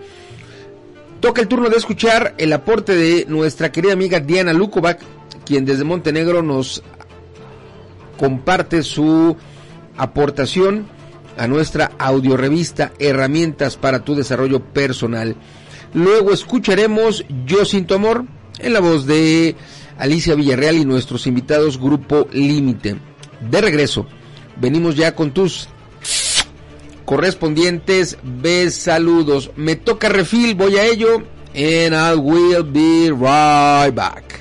Toca 1.21 1.41
el 1.41 1.49
turno 1.49 1.71
de 1.71 1.79
escuchar 1.79 2.35
el 2.37 2.53
aporte 2.53 2.95
de 2.95 3.25
nuestra 3.27 3.73
querida 3.73 3.95
amiga 3.95 4.21
Diana 4.21 4.53
Lukovac, 4.53 5.01
quien 5.47 5.65
desde 5.65 5.85
Montenegro 5.85 6.43
nos 6.43 6.83
comparte 8.19 8.83
su 8.83 9.39
aportación 9.97 10.87
a 11.37 11.47
nuestra 11.47 11.93
audiorevista 11.99 12.93
Herramientas 12.99 13.77
para 13.77 14.05
tu 14.05 14.15
desarrollo 14.15 14.61
personal. 14.61 15.37
Luego 15.95 16.33
escucharemos 16.33 17.25
Yo 17.47 17.65
sin 17.65 17.87
tu 17.87 17.95
amor 17.95 18.25
en 18.59 18.73
la 18.73 18.81
voz 18.81 19.07
de 19.07 19.57
Alicia 19.99 20.35
Villarreal 20.35 20.77
y 20.77 20.85
nuestros 20.85 21.27
invitados 21.27 21.79
Grupo 21.79 22.27
Límite. 22.33 22.97
De 23.51 23.61
regreso, 23.61 24.07
venimos 24.61 24.97
ya 24.97 25.15
con 25.15 25.33
tus 25.33 25.69
correspondientes 27.05 28.17
saludos. 28.71 29.51
Me 29.57 29.77
toca 29.77 30.09
refil, 30.09 30.55
voy 30.55 30.77
a 30.77 30.85
ello 30.87 31.23
and 31.55 31.95
I 31.95 32.15
will 32.15 32.63
be 32.63 33.11
right 33.11 33.95
back. 33.95 34.33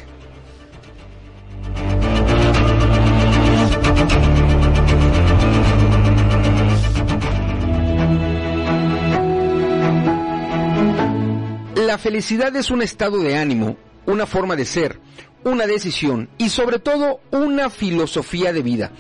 La 11.91 11.97
felicidad 11.97 12.55
es 12.55 12.71
un 12.71 12.81
estado 12.81 13.21
de 13.21 13.37
ánimo, 13.37 13.75
una 14.05 14.25
forma 14.25 14.55
de 14.55 14.63
ser, 14.63 15.01
una 15.43 15.67
decisión 15.67 16.29
y 16.37 16.47
sobre 16.47 16.79
todo 16.79 17.19
una 17.31 17.69
filosofía 17.69 18.53
de 18.53 18.61
vida. 18.61 18.91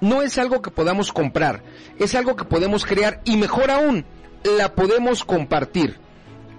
No 0.00 0.22
es 0.22 0.38
algo 0.38 0.60
que 0.60 0.72
podamos 0.72 1.12
comprar, 1.12 1.62
es 2.00 2.16
algo 2.16 2.34
que 2.34 2.42
podemos 2.42 2.84
crear 2.84 3.20
y 3.24 3.36
mejor 3.36 3.70
aún, 3.70 4.04
la 4.58 4.74
podemos 4.74 5.24
compartir. 5.24 6.00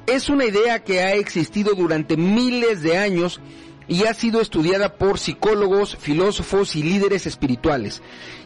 Es 0.07 0.29
una 0.29 0.45
idea 0.45 0.86
que 0.86 1.01
ha 1.01 1.15
existido 1.15 1.73
durante 1.75 2.15
miles 2.15 2.81
de 2.81 2.97
años 2.97 3.41
y 3.89 4.05
ha 4.05 4.13
sido 4.13 4.39
estudiada 4.39 4.95
por 4.97 5.19
psicólogos, 5.19 5.97
filósofos 5.97 6.77
y 6.77 6.84
líderes 6.84 7.27
espirituales. 7.27 8.01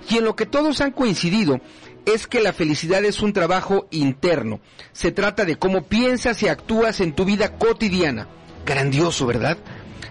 Y 0.10 0.18
en 0.18 0.24
lo 0.24 0.36
que 0.36 0.48
todos 0.48 0.82
han 0.82 0.90
coincidido 0.90 1.62
es 2.08 2.26
que 2.26 2.40
la 2.40 2.54
felicidad 2.54 3.04
es 3.04 3.22
un 3.22 3.34
trabajo 3.34 3.88
interno. 3.92 4.62
Se 4.94 5.12
trata 5.12 5.44
de 5.44 5.58
cómo 5.58 5.84
piensas 5.84 6.42
y 6.42 6.48
actúas 6.48 7.02
en 7.02 7.14
tu 7.14 7.26
vida 7.26 7.58
cotidiana. 7.58 8.30
Grandioso, 8.66 9.26
¿verdad? 9.26 9.58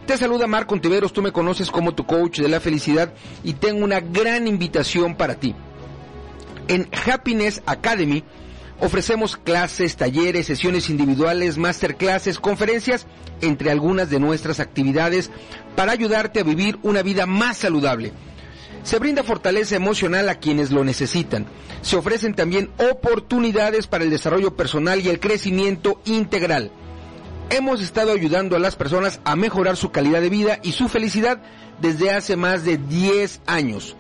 Te 0.07 0.19
saluda 0.19 0.47
Marco 0.47 0.75
Ontiveros, 0.75 1.15
tú 1.15 1.23
me 1.23 1.33
conoces 1.33 1.71
como 1.71 1.95
tu 1.95 2.07
coach 2.07 2.41
de 2.41 2.49
la 2.49 2.61
felicidad 2.61 3.15
y 3.43 3.55
tengo 3.55 3.83
una 3.83 4.01
gran 4.01 4.47
invitación 4.47 5.17
para 5.17 5.37
ti. 5.37 5.55
En 6.69 6.89
Happiness 7.07 7.63
Academy 7.65 8.23
ofrecemos 8.79 9.39
clases, 9.39 9.97
talleres, 9.97 10.47
sesiones 10.47 10.91
individuales, 10.91 11.57
masterclasses, 11.57 12.39
conferencias, 12.39 13.07
entre 13.41 13.71
algunas 13.71 14.11
de 14.11 14.21
nuestras 14.21 14.61
actividades 14.61 15.31
para 15.75 15.93
ayudarte 15.93 16.41
a 16.41 16.45
vivir 16.45 16.79
una 16.83 17.03
vida 17.03 17.25
más 17.25 17.57
saludable. 17.57 18.13
Se 18.87 19.01
brinda 19.01 19.25
fortaleza 19.25 19.75
emocional 19.75 20.29
a 20.29 20.37
quienes 20.37 20.71
lo 20.71 20.85
necesitan. 20.85 21.45
Se 21.83 21.97
ofrecen 21.97 22.35
también 22.35 22.71
oportunidades 22.79 23.89
para 23.89 24.05
el 24.05 24.11
desarrollo 24.11 24.55
personal 24.55 25.01
y 25.01 25.09
el 25.09 25.19
crecimiento 25.19 26.01
integral. 26.05 26.71
Hemos 27.51 27.81
estado 27.81 28.13
ayudando 28.13 28.55
a 28.55 28.61
las 28.61 28.77
personas 28.77 29.19
a 29.25 29.35
mejorar 29.35 29.77
su 29.77 29.91
calidad 29.91 30.21
de 30.21 30.31
vida 30.31 30.61
y 30.63 30.71
su 30.71 30.89
felicidad 30.89 31.43
desde 31.81 32.13
hace 32.13 32.37
más 32.37 32.65
de 32.65 32.79
10 32.79 33.41
años. 33.47 33.97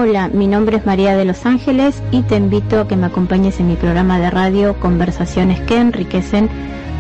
Hola, 0.08 0.30
mi 0.30 0.48
nombre 0.48 0.78
es 0.78 0.86
María 0.86 1.18
de 1.18 1.26
Los 1.26 1.46
Ángeles 1.46 2.02
y 2.12 2.22
te 2.22 2.38
invito 2.38 2.80
a 2.80 2.88
que 2.88 2.96
me 2.96 3.08
acompañes 3.08 3.60
en 3.60 3.68
mi 3.68 3.76
programa 3.76 4.22
de 4.22 4.30
radio 4.30 4.80
Conversaciones 4.80 5.60
que 5.60 5.78
enriquecen 5.78 6.48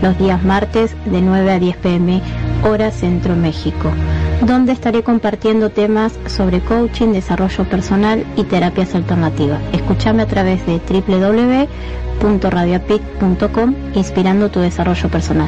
los 0.02 0.20
días 0.20 0.44
martes 0.44 0.94
de 1.06 1.22
9 1.22 1.52
a 1.54 1.58
10 1.58 1.78
pm 1.78 2.22
hora 2.66 2.92
Centro 2.92 3.38
México, 3.38 3.94
donde 4.42 4.74
estaré 4.74 5.04
compartiendo 5.04 5.70
temas 5.70 6.20
sobre 6.26 6.60
coaching, 6.60 7.14
desarrollo 7.14 7.64
personal 7.64 8.26
y 8.36 8.44
terapias 8.44 8.94
alternativas. 8.94 9.62
Escúchame 9.72 10.24
a 10.24 10.28
través 10.28 10.66
de 10.66 10.82
www.radioapit.com 12.20 13.74
inspirando 13.96 14.52
tu 14.52 14.60
desarrollo 14.60 15.08
personal. 15.08 15.48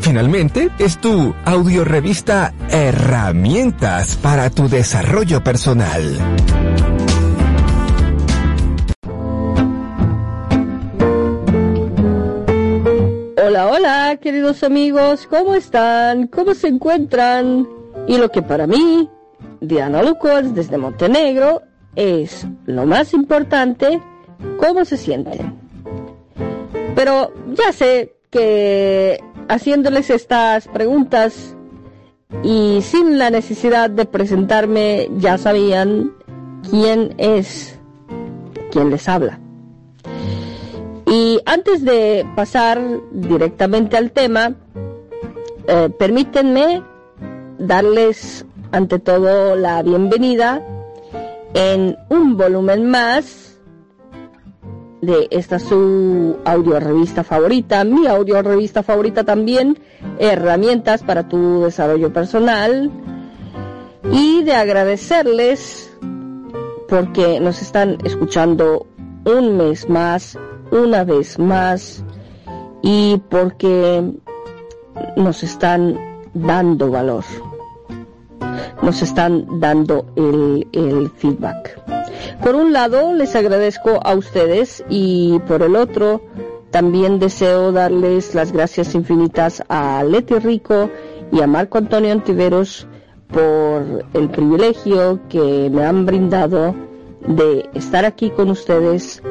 Finalmente, 0.00 0.70
es 0.78 0.98
tu 0.98 1.34
audiorevista 1.44 2.54
Herramientas 2.70 4.16
para 4.16 4.48
tu 4.48 4.66
desarrollo 4.66 5.44
personal. 5.44 6.02
Hola, 13.36 13.66
hola, 13.66 14.18
queridos 14.22 14.62
amigos, 14.64 15.26
¿cómo 15.28 15.54
están? 15.54 16.28
¿Cómo 16.28 16.54
se 16.54 16.68
encuentran? 16.68 17.68
Y 18.08 18.16
lo 18.16 18.30
que 18.30 18.40
para 18.40 18.66
mí, 18.66 19.08
Diana 19.60 20.02
Lucas 20.02 20.54
desde 20.54 20.78
Montenegro, 20.78 21.62
es 21.94 22.46
lo 22.64 22.86
más 22.86 23.12
importante, 23.12 24.00
¿cómo 24.58 24.84
se 24.86 24.96
sienten? 24.96 25.58
Pero 26.94 27.32
ya 27.54 27.72
sé 27.72 28.14
que 28.30 29.18
haciéndoles 29.50 30.10
estas 30.10 30.68
preguntas 30.68 31.56
y 32.44 32.80
sin 32.82 33.18
la 33.18 33.30
necesidad 33.30 33.90
de 33.90 34.04
presentarme 34.04 35.08
ya 35.18 35.38
sabían 35.38 36.12
quién 36.70 37.14
es 37.18 37.76
quien 38.70 38.90
les 38.90 39.08
habla. 39.08 39.40
Y 41.06 41.40
antes 41.44 41.84
de 41.84 42.24
pasar 42.36 42.80
directamente 43.10 43.96
al 43.96 44.12
tema, 44.12 44.54
eh, 45.66 45.90
permítanme 45.98 46.84
darles 47.58 48.46
ante 48.70 49.00
todo 49.00 49.56
la 49.56 49.82
bienvenida 49.82 50.64
en 51.54 51.98
un 52.08 52.36
volumen 52.36 52.88
más 52.88 53.49
de 55.00 55.28
esta 55.30 55.58
su 55.58 56.36
audio 56.44 56.78
revista 56.78 57.24
favorita, 57.24 57.84
mi 57.84 58.06
audio 58.06 58.42
revista 58.42 58.82
favorita 58.82 59.24
también, 59.24 59.78
herramientas 60.18 61.02
para 61.02 61.28
tu 61.28 61.62
desarrollo 61.62 62.12
personal. 62.12 62.90
Y 64.12 64.42
de 64.44 64.54
agradecerles 64.54 65.90
porque 66.88 67.38
nos 67.40 67.62
están 67.62 67.98
escuchando 68.04 68.86
un 69.24 69.56
mes 69.56 69.88
más, 69.88 70.38
una 70.70 71.04
vez 71.04 71.38
más 71.38 72.04
y 72.82 73.20
porque 73.28 74.02
nos 75.16 75.42
están 75.42 75.98
dando 76.34 76.90
valor, 76.90 77.24
nos 78.82 79.02
están 79.02 79.60
dando 79.60 80.06
el, 80.16 81.10
feedback. 81.16 81.80
Por 82.42 82.54
un 82.54 82.72
lado, 82.72 83.12
les 83.14 83.34
agradezco 83.36 84.00
a 84.02 84.14
ustedes 84.14 84.84
y 84.88 85.38
por 85.46 85.62
el 85.62 85.76
otro, 85.76 86.22
también 86.70 87.18
deseo 87.18 87.72
darles 87.72 88.34
las 88.34 88.52
gracias 88.52 88.94
infinitas 88.94 89.62
a 89.68 90.02
Leti 90.04 90.38
Rico 90.38 90.90
y 91.32 91.40
a 91.40 91.46
Marco 91.46 91.78
Antonio 91.78 92.12
Antiveros 92.12 92.86
por 93.28 94.04
el 94.12 94.30
privilegio 94.30 95.20
que 95.28 95.70
me 95.70 95.84
han 95.84 96.06
brindado 96.06 96.74
de 97.26 97.68
estar 97.74 98.04
aquí 98.04 98.30
con 98.30 98.50
ustedes 98.50 99.22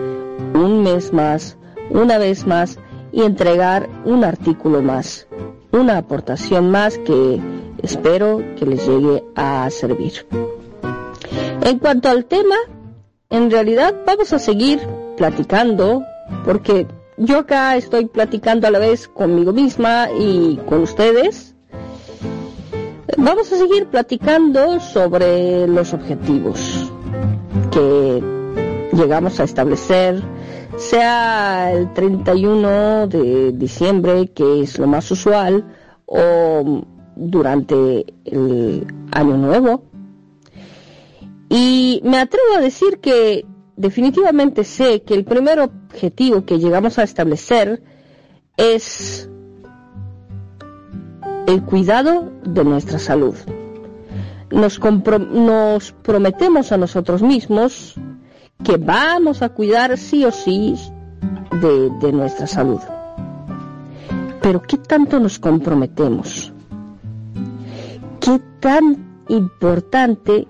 un 0.53 0.83
mes 0.83 1.11
más, 1.11 1.57
una 1.89 2.17
vez 2.17 2.45
más 2.45 2.79
y 3.11 3.23
entregar 3.23 3.89
un 4.05 4.23
artículo 4.23 4.81
más, 4.81 5.27
una 5.71 5.97
aportación 5.97 6.69
más 6.71 6.97
que 6.99 7.41
espero 7.83 8.43
que 8.57 8.65
les 8.65 8.85
llegue 8.87 9.23
a 9.35 9.69
servir. 9.69 10.25
En 11.61 11.79
cuanto 11.79 12.09
al 12.09 12.25
tema, 12.25 12.55
en 13.29 13.51
realidad 13.51 13.95
vamos 14.05 14.33
a 14.33 14.39
seguir 14.39 14.79
platicando 15.17 16.03
porque 16.45 16.87
yo 17.17 17.39
acá 17.39 17.75
estoy 17.75 18.05
platicando 18.05 18.67
a 18.67 18.71
la 18.71 18.79
vez 18.79 19.07
conmigo 19.07 19.51
misma 19.51 20.07
y 20.17 20.57
con 20.67 20.83
ustedes. 20.83 21.53
Vamos 23.17 23.51
a 23.51 23.57
seguir 23.57 23.87
platicando 23.87 24.79
sobre 24.79 25.67
los 25.67 25.93
objetivos 25.93 26.91
que 27.71 28.23
llegamos 28.93 29.39
a 29.39 29.43
establecer, 29.43 30.23
sea 30.77 31.71
el 31.73 31.93
31 31.93 33.07
de 33.07 33.51
diciembre, 33.51 34.27
que 34.27 34.61
es 34.61 34.79
lo 34.79 34.87
más 34.87 35.11
usual, 35.11 35.65
o 36.05 36.83
durante 37.19 38.05
el 38.25 38.87
año 39.11 39.37
nuevo, 39.37 39.83
y 41.49 41.99
me 42.03 42.19
atrevo 42.19 42.55
a 42.57 42.61
decir 42.61 42.99
que 42.99 43.45
definitivamente 43.75 44.63
sé 44.63 45.01
que 45.01 45.15
el 45.15 45.25
primer 45.25 45.59
objetivo 45.59 46.45
que 46.45 46.59
llegamos 46.59 46.99
a 46.99 47.03
establecer 47.03 47.81
es 48.55 49.29
el 51.47 51.63
cuidado 51.63 52.31
de 52.43 52.63
nuestra 52.63 52.99
salud. 52.99 53.35
Nos, 54.51 54.79
nos, 55.31 55.91
prometemos 55.91 56.71
a 56.71 56.77
nosotros 56.77 57.21
mismos 57.21 57.95
que 58.63 58.77
vamos 58.77 59.41
a 59.41 59.49
cuidar 59.49 59.97
sí 59.97 60.25
o 60.25 60.31
sí 60.31 60.75
de, 61.61 61.89
de 62.01 62.11
nuestra 62.11 62.45
salud. 62.47 62.79
Pero 64.41 64.61
¿qué 64.61 64.77
tanto 64.77 65.19
nos 65.19 65.39
comprometemos? 65.39 66.53
¿Qué 68.29 68.39
tan 68.59 69.23
importante 69.27 70.47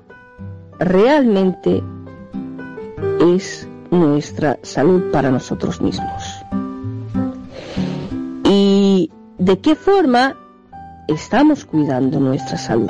realmente 0.79 1.81
es 3.21 3.69
nuestra 3.89 4.59
salud 4.63 5.09
para 5.13 5.31
nosotros 5.31 5.79
mismos. 5.79 6.45
Y 8.43 9.09
de 9.37 9.59
qué 9.59 9.75
forma 9.77 10.35
estamos 11.07 11.63
cuidando 11.63 12.19
nuestra 12.19 12.57
salud. 12.57 12.89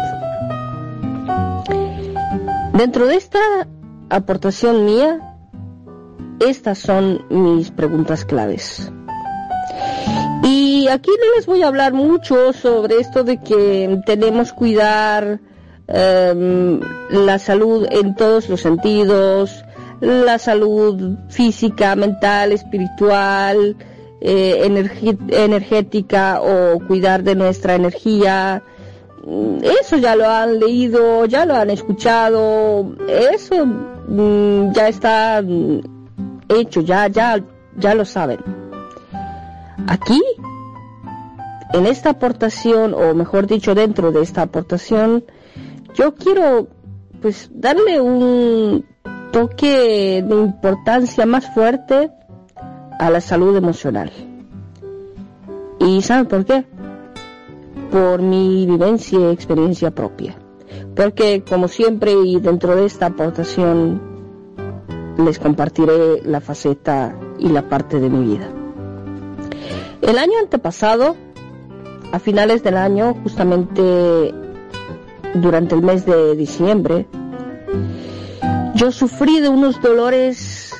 Dentro 2.74 3.06
de 3.06 3.16
esta 3.16 3.40
aportación 4.10 4.86
mía, 4.86 5.36
estas 6.40 6.80
son 6.80 7.22
mis 7.30 7.70
preguntas 7.70 8.26
claves. 8.26 8.92
Y 10.52 10.88
aquí 10.88 11.12
no 11.12 11.36
les 11.36 11.45
voy 11.45 11.62
a 11.62 11.68
hablar 11.68 11.93
mucho 11.93 12.54
sobre 12.54 12.97
esto 12.97 13.24
de 13.24 13.38
que 13.38 14.02
tenemos 14.08 14.52
cuidar 14.52 15.39
eh, 15.88 16.80
la 17.12 17.38
salud 17.38 17.86
en 17.91 18.16
todos 18.16 18.50
los 18.50 18.60
sentidos, 18.60 19.64
la 20.00 20.39
salud 20.39 21.18
física, 21.30 21.95
mental, 21.95 22.52
espiritual, 22.52 23.76
eh, 24.22 24.88
energética 25.30 26.41
o 26.41 26.80
cuidar 26.88 27.22
de 27.22 27.36
nuestra 27.36 27.76
energía. 27.76 28.64
Mm, 29.28 29.64
eso 29.64 29.97
ya 29.97 30.16
lo 30.16 30.28
han 30.28 30.60
leído, 30.60 31.26
ya 31.26 31.45
lo 31.45 31.54
han 31.54 31.70
escuchado, 31.70 32.95
eso 33.08 33.68
mm, 33.68 34.72
ya 34.74 34.88
está 34.88 35.43
mm, 35.43 35.82
hecho, 36.50 36.82
ya, 36.82 37.08
ya, 37.08 37.39
ya 37.78 37.93
lo 37.93 38.04
saben. 38.04 38.69
Aquí, 39.90 40.22
en 41.74 41.88
esta 41.88 42.12
aportación, 42.12 42.94
o 42.94 43.16
mejor 43.16 43.48
dicho, 43.48 43.74
dentro 43.74 44.12
de 44.12 44.22
esta 44.22 44.44
aportación, 44.44 45.24
yo 45.96 46.14
quiero 46.14 46.68
pues 47.24 47.50
darle 47.52 48.00
un 48.00 48.86
toque 49.32 50.24
de 50.24 50.36
importancia 50.36 51.26
más 51.26 51.52
fuerte 51.56 52.12
a 53.00 53.10
la 53.10 53.20
salud 53.20 53.58
emocional. 53.58 54.12
¿Y 55.80 56.04
saben 56.04 56.28
por 56.28 56.46
qué? 56.46 56.66
Por 57.90 58.22
mi 58.22 58.68
vivencia 58.68 59.20
y 59.20 59.34
experiencia 59.34 59.90
propia. 59.90 60.36
Porque 60.96 61.44
como 61.50 61.68
siempre 61.68 62.12
y 62.14 62.40
dentro 62.40 62.76
de 62.76 62.86
esta 62.86 63.08
aportación 63.08 64.00
les 65.18 65.40
compartiré 65.40 66.22
la 66.26 66.42
faceta 66.42 67.16
y 67.40 67.50
la 67.50 67.68
parte 67.68 68.00
de 68.00 68.10
mi 68.12 68.36
vida. 68.36 68.59
El 70.02 70.18
año 70.18 70.34
antepasado, 70.41 71.16
a 72.12 72.20
finales 72.20 72.64
del 72.64 72.78
año, 72.78 73.16
justamente 73.24 74.34
durante 75.36 75.76
el 75.76 75.82
mes 75.82 76.06
de 76.06 76.36
diciembre, 76.36 77.08
yo 78.76 78.91
sufrí 78.91 79.39
de 79.39 79.50
unos 79.50 79.82
dolores 79.82 80.74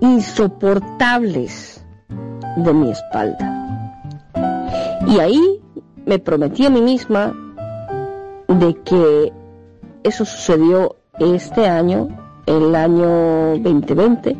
insoportables 0.00 1.84
de 2.56 2.74
mi 2.74 2.90
espalda. 2.90 3.56
Y 5.06 5.18
ahí 5.20 5.60
me 6.06 6.18
prometí 6.18 6.66
a 6.66 6.70
mí 6.70 6.82
misma 6.82 7.32
de 8.48 8.74
que 8.82 9.32
eso 10.02 10.24
sucedió 10.24 10.96
este 11.18 11.68
año, 11.68 12.08
el 12.46 12.74
año 12.74 13.58
2020, 13.58 14.36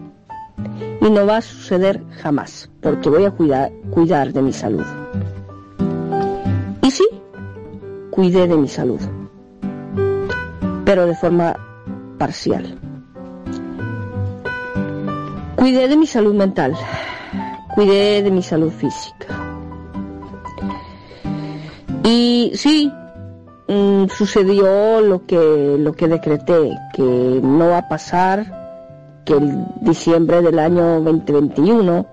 y 1.01 1.11
no 1.11 1.27
va 1.27 1.39
a 1.39 1.43
suceder 1.43 2.03
jamás, 2.23 2.71
porque 2.81 3.09
voy 3.09 3.25
a 3.25 3.31
cuidar, 3.31 3.73
cuidar 3.91 4.33
de 4.33 4.43
mi 4.43 4.53
salud. 4.53 4.85
Y 6.83 6.91
sí, 6.91 7.07
cuidé 8.11 8.47
de 8.47 8.57
mi 8.57 8.69
salud 8.69 9.01
pero 10.91 11.07
de 11.07 11.15
forma 11.15 11.55
parcial. 12.19 12.77
Cuidé 15.55 15.87
de 15.87 15.97
mi 15.97 16.05
salud 16.05 16.35
mental, 16.35 16.75
cuidé 17.77 18.25
de 18.25 18.31
mi 18.33 18.43
salud 18.43 18.73
física. 18.73 19.29
Y 22.03 22.51
sí, 22.57 22.91
mm, 23.69 24.07
sucedió 24.09 25.01
lo 25.01 25.25
que, 25.27 25.77
lo 25.79 25.93
que 25.93 26.09
decreté, 26.09 26.77
que 26.93 27.41
no 27.41 27.69
va 27.69 27.79
a 27.79 27.89
pasar, 27.89 28.60
que 29.25 29.35
el 29.35 29.65
diciembre 29.81 30.43
del 30.43 30.59
año 30.59 31.01
2021 31.01 32.07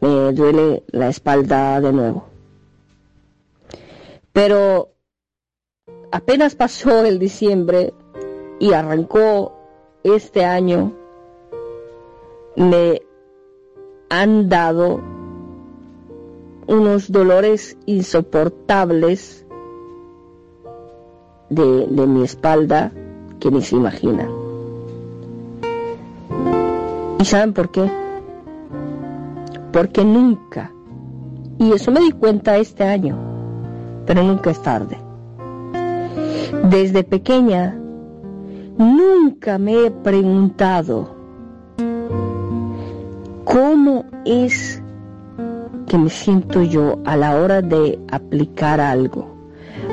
me 0.00 0.32
duele 0.32 0.82
la 0.88 1.08
espalda 1.08 1.80
de 1.80 1.92
nuevo. 1.92 2.24
Pero 4.32 4.90
apenas 6.10 6.54
pasó 6.54 7.04
el 7.04 7.18
diciembre 7.18 7.94
y 8.58 8.72
arrancó 8.72 9.52
este 10.02 10.44
año, 10.44 10.92
me 12.56 13.02
han 14.10 14.48
dado 14.48 15.00
unos 16.66 17.10
dolores 17.10 17.76
insoportables 17.86 19.46
de, 21.50 21.86
de 21.86 22.06
mi 22.06 22.22
espalda 22.22 22.92
que 23.40 23.50
ni 23.50 23.62
se 23.62 23.76
imaginan. 23.76 24.43
¿Y 27.18 27.24
saben 27.24 27.52
por 27.52 27.70
qué? 27.70 27.90
Porque 29.72 30.04
nunca, 30.04 30.72
y 31.58 31.72
eso 31.72 31.90
me 31.90 32.00
di 32.00 32.12
cuenta 32.12 32.56
este 32.56 32.84
año, 32.84 33.16
pero 34.06 34.22
nunca 34.22 34.50
es 34.50 34.62
tarde. 34.62 34.98
Desde 36.70 37.04
pequeña, 37.04 37.76
nunca 38.78 39.58
me 39.58 39.86
he 39.86 39.90
preguntado 39.90 41.14
cómo 43.44 44.04
es 44.24 44.82
que 45.86 45.98
me 45.98 46.10
siento 46.10 46.62
yo 46.62 46.98
a 47.04 47.16
la 47.16 47.36
hora 47.36 47.62
de 47.62 47.98
aplicar 48.10 48.80
algo, 48.80 49.34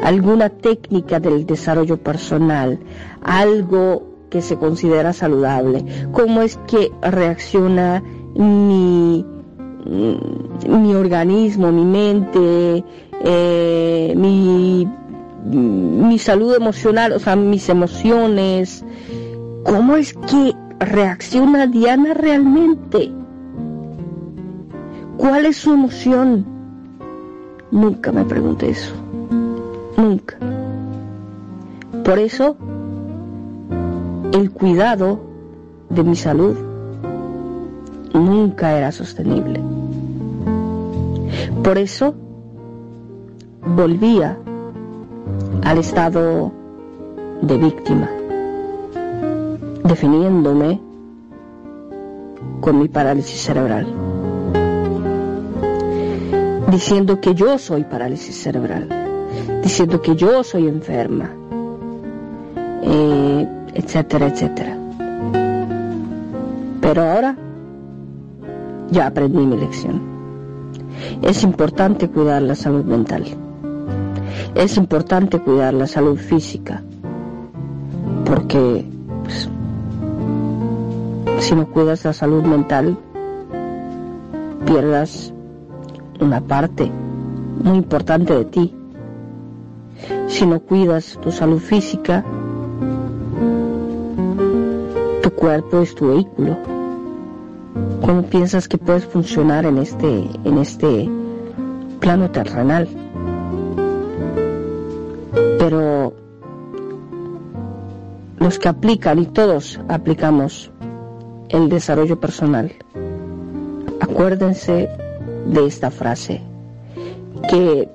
alguna 0.04 0.50
técnica 0.50 1.20
del 1.20 1.46
desarrollo 1.46 1.98
personal, 1.98 2.80
algo 3.22 4.11
que 4.32 4.42
se 4.42 4.58
considera 4.58 5.14
saludable, 5.14 5.86
cómo 6.14 6.42
es 6.42 6.58
que 6.66 6.92
reacciona 7.02 8.02
mi, 8.34 9.26
mi 9.86 10.96
organismo, 10.96 11.72
mi 11.72 11.84
mente, 11.84 12.84
eh, 13.24 14.14
mi, 14.16 14.88
mi 15.46 16.18
salud 16.18 16.56
emocional, 16.56 17.12
o 17.12 17.20
sea, 17.20 17.36
mis 17.36 17.68
emociones, 17.68 18.86
cómo 19.66 19.98
es 19.98 20.14
que 20.14 20.54
reacciona 20.80 21.68
Diana 21.68 22.14
realmente. 22.14 23.12
¿Cuál 25.18 25.46
es 25.46 25.58
su 25.58 25.74
emoción? 25.74 26.46
Nunca 27.70 28.14
me 28.14 28.24
pregunté 28.24 28.70
eso. 28.70 28.94
Nunca. 29.98 30.38
Por 32.06 32.18
eso, 32.18 32.56
el 34.32 34.52
cuidado 34.52 35.20
de 35.90 36.04
mi 36.04 36.16
salud 36.16 36.56
nunca 38.14 38.78
era 38.78 38.92
sostenible. 38.92 39.62
Por 41.64 41.78
eso, 41.78 42.14
volvía 43.66 44.38
al 45.64 45.78
estado 45.78 46.52
de 47.42 47.58
víctima, 47.58 48.10
definiéndome 49.84 50.80
con 52.62 52.80
mi 52.80 52.88
parálisis 52.88 53.42
cerebral 53.42 53.88
diciendo 56.72 57.20
que 57.20 57.36
yo 57.36 57.58
soy 57.58 57.84
parálisis 57.84 58.36
cerebral, 58.36 58.88
diciendo 59.62 60.02
que 60.02 60.16
yo 60.16 60.44
soy 60.44 60.68
enferma, 60.68 61.30
eh, 62.82 63.31
etcétera, 63.74 64.28
etcétera. 64.28 64.78
Pero 66.82 67.04
ahora 67.04 67.36
ya 68.90 69.08
aprendí 69.08 69.46
mi 69.46 69.58
lección. 69.58 70.02
Es 71.22 71.44
importante 71.44 72.10
cuidar 72.10 72.42
la 72.42 72.56
salud 72.56 72.84
mental. 72.84 73.26
Es 74.56 74.78
importante 74.78 75.40
cuidar 75.40 75.74
la 75.74 75.88
salud 75.88 76.18
física. 76.18 76.84
Porque 78.26 78.86
pues, 79.24 79.50
si 81.40 81.56
no 81.56 81.68
cuidas 81.68 82.06
la 82.06 82.14
salud 82.14 82.44
mental, 82.44 82.98
pierdas 84.66 85.34
una 86.20 86.42
parte 86.42 86.92
muy 87.64 87.78
importante 87.78 88.34
de 88.34 88.46
ti. 88.46 88.76
Si 90.28 90.46
no 90.46 90.60
cuidas 90.60 91.18
tu 91.22 91.32
salud 91.32 91.60
física, 91.60 92.24
cuerpo 95.42 95.82
es 95.82 95.96
tu 95.96 96.10
vehículo. 96.10 96.56
¿Cómo 98.02 98.22
piensas 98.22 98.68
que 98.68 98.78
puedes 98.78 99.06
funcionar 99.06 99.66
en 99.66 99.80
este, 99.80 100.30
en 100.44 100.58
este 100.60 101.10
plano 102.00 102.30
terrenal? 102.30 102.88
Pero 105.58 106.14
los 108.38 108.60
que 108.60 108.70
aplican, 108.70 109.18
y 109.18 109.26
todos 109.26 109.80
aplicamos 109.88 110.70
el 111.50 111.70
desarrollo 111.70 112.20
personal, 112.20 112.72
acuérdense 114.00 114.90
de 115.48 115.66
esta 115.66 115.90
frase, 115.90 116.40
que 117.50 117.90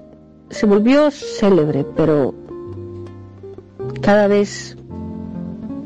se 0.50 0.66
volvió 0.66 1.12
célebre, 1.12 1.86
pero 1.96 2.34
cada 4.00 4.26
vez 4.26 4.76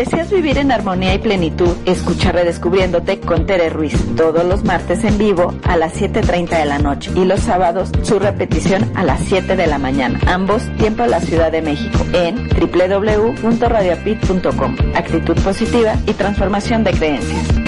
¿Deseas 0.00 0.30
vivir 0.30 0.56
en 0.56 0.72
armonía 0.72 1.12
y 1.12 1.18
plenitud? 1.18 1.76
Escucha 1.84 2.32
Redescubriéndote 2.32 3.20
con 3.20 3.44
Tere 3.44 3.68
Ruiz 3.68 3.92
todos 4.16 4.46
los 4.46 4.64
martes 4.64 5.04
en 5.04 5.18
vivo 5.18 5.54
a 5.62 5.76
las 5.76 5.92
7.30 6.00 6.58
de 6.58 6.64
la 6.64 6.78
noche 6.78 7.10
y 7.14 7.26
los 7.26 7.40
sábados 7.40 7.92
su 8.00 8.18
repetición 8.18 8.90
a 8.96 9.04
las 9.04 9.20
7 9.20 9.56
de 9.56 9.66
la 9.66 9.76
mañana. 9.76 10.18
Ambos 10.26 10.62
tiempo 10.78 11.02
a 11.02 11.06
la 11.06 11.20
Ciudad 11.20 11.52
de 11.52 11.60
México 11.60 11.98
en 12.14 12.48
www.radiopit.com. 12.48 14.76
Actitud 14.94 15.38
positiva 15.42 15.92
y 16.06 16.14
transformación 16.14 16.82
de 16.82 16.92
creencias. 16.92 17.59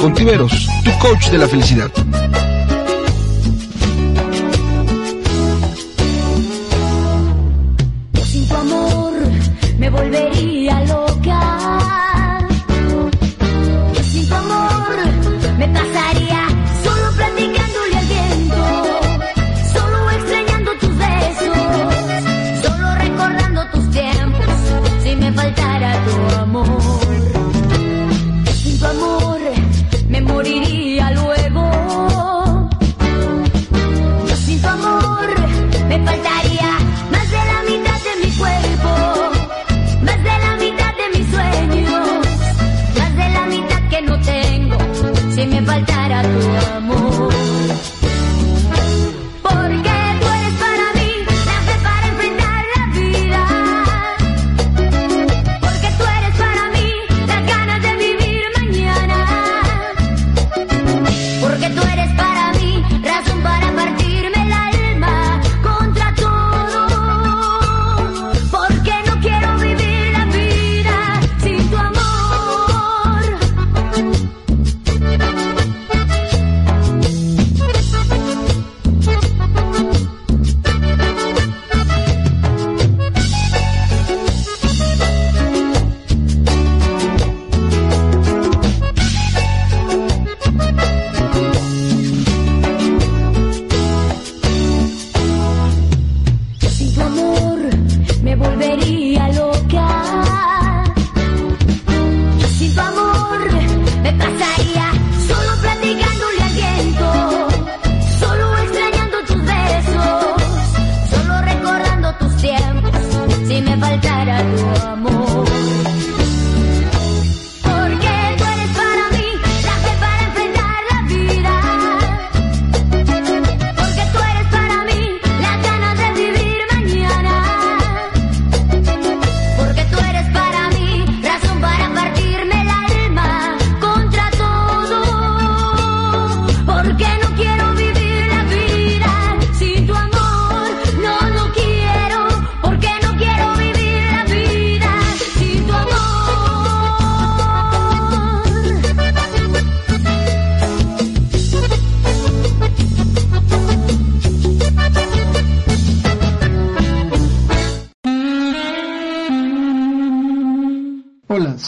A 0.00 0.02
Marco 0.02 0.06
Ontiveros, 0.06 0.66
tu 0.82 0.90
coach 0.98 1.30
de 1.30 1.38
la 1.38 1.46
felicidad. 1.46 1.90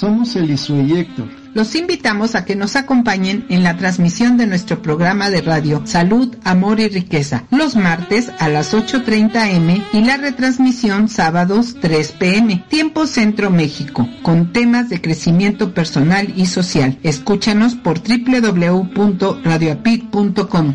Somos 0.03 0.35
Elisue 0.35 0.83
y 0.83 0.99
Héctor. 0.99 1.29
Los 1.55 1.77
invitamos 1.77 2.35
a 2.35 2.45
que 2.45 2.57
nos 2.57 2.75
acompañen 2.75 3.47
en 3.51 3.63
la 3.63 3.77
transmisión 3.77 4.37
de 4.37 4.49
nuestro 4.49 4.83
programa 4.83 5.31
de 5.31 5.43
radio 5.43 5.83
Salud, 5.85 6.35
Amor 6.43 6.81
y 6.81 6.89
Riqueza, 6.89 7.45
los 7.53 7.77
martes 7.77 8.33
a 8.41 8.49
las 8.49 8.75
8.30 8.75 9.55
m 9.55 9.81
y 9.93 10.01
la 10.01 10.17
retransmisión 10.17 11.09
sábados 11.09 11.77
3 11.81 12.17
pm, 12.19 12.65
tiempo 12.69 13.07
Centro 13.07 13.51
México, 13.51 14.09
con 14.23 14.53
temas 14.53 14.89
de 14.89 15.01
crecimiento 15.01 15.73
personal 15.73 16.33
y 16.35 16.47
social. 16.47 16.99
Escúchanos 17.05 17.77
por 17.77 18.01
www.radioapit.com. 18.01 20.75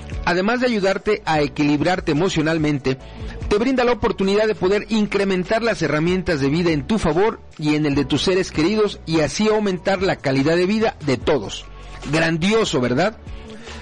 además 0.25 0.59
de 0.59 0.67
ayudarte 0.67 1.21
a 1.25 1.41
equilibrarte 1.41 2.11
emocionalmente, 2.11 2.97
te 3.49 3.57
brinda 3.57 3.83
la 3.83 3.91
oportunidad 3.93 4.47
de 4.47 4.55
poder 4.55 4.85
incrementar 4.89 5.61
las 5.61 5.81
herramientas 5.81 6.39
de 6.39 6.49
vida 6.49 6.71
en 6.71 6.87
tu 6.87 6.99
favor 6.99 7.39
y 7.57 7.75
en 7.75 7.85
el 7.85 7.95
de 7.95 8.05
tus 8.05 8.21
seres 8.21 8.51
queridos 8.51 8.99
y 9.05 9.19
así 9.19 9.47
aumentar 9.47 10.01
la 10.01 10.15
calidad 10.15 10.55
de 10.55 10.65
vida 10.65 10.95
de 11.05 11.17
todos. 11.17 11.65
Grandioso, 12.11 12.79
¿verdad? 12.79 13.17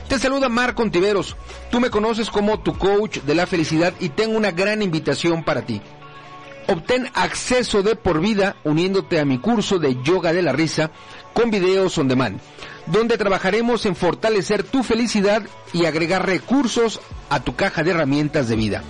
Te 0.07 0.17
saluda 0.17 0.49
Marco 0.49 0.81
Ontiveros. 0.81 1.37
Tú 1.69 1.79
me 1.79 1.91
conoces 1.91 2.31
como 2.31 2.61
tu 2.61 2.77
coach 2.77 3.19
de 3.19 3.35
la 3.35 3.45
felicidad 3.45 3.93
y 3.99 4.09
tengo 4.09 4.35
una 4.37 4.51
gran 4.51 4.81
invitación 4.81 5.43
para 5.43 5.61
ti. 5.61 5.81
Obtén 6.67 7.09
acceso 7.13 7.83
de 7.83 7.95
por 7.95 8.19
vida 8.19 8.55
uniéndote 8.63 9.19
a 9.19 9.25
mi 9.25 9.39
curso 9.39 9.79
de 9.79 10.01
yoga 10.03 10.33
de 10.33 10.41
la 10.41 10.51
risa 10.51 10.91
con 11.33 11.51
videos 11.51 11.97
on 11.97 12.07
demand, 12.07 12.39
donde 12.85 13.17
trabajaremos 13.17 13.85
en 13.85 13.95
fortalecer 13.95 14.63
tu 14.63 14.83
felicidad 14.83 15.43
y 15.73 15.85
agregar 15.85 16.25
recursos 16.25 17.01
a 17.29 17.39
tu 17.39 17.55
caja 17.55 17.83
de 17.83 17.91
herramientas 17.91 18.47
de 18.47 18.55
vida. 18.55 18.83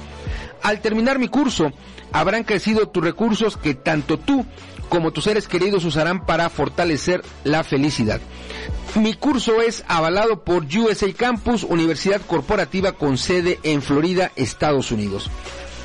Al 0.61 0.81
terminar 0.81 1.19
mi 1.19 1.27
curso, 1.27 1.71
habrán 2.11 2.43
crecido 2.43 2.87
tus 2.87 3.03
recursos 3.03 3.57
que 3.57 3.75
tanto 3.75 4.17
tú 4.19 4.45
como 4.89 5.11
tus 5.11 5.25
seres 5.25 5.47
queridos 5.47 5.85
usarán 5.85 6.25
para 6.25 6.49
fortalecer 6.49 7.21
la 7.43 7.63
felicidad. 7.63 8.19
Mi 8.95 9.13
curso 9.13 9.61
es 9.61 9.83
avalado 9.87 10.43
por 10.43 10.65
USA 10.65 11.13
Campus, 11.13 11.63
Universidad 11.63 12.21
Corporativa 12.21 12.93
con 12.93 13.17
sede 13.17 13.59
en 13.63 13.81
Florida, 13.81 14.31
Estados 14.35 14.91
Unidos. 14.91 15.29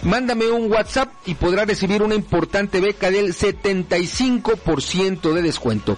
Mándame 0.05 0.51
un 0.51 0.71
WhatsApp 0.71 1.11
y 1.25 1.35
podrás 1.35 1.67
recibir 1.67 2.03
una 2.03 2.15
importante 2.15 2.79
beca 2.79 3.11
del 3.11 3.33
75% 3.35 5.33
de 5.33 5.41
descuento. 5.41 5.97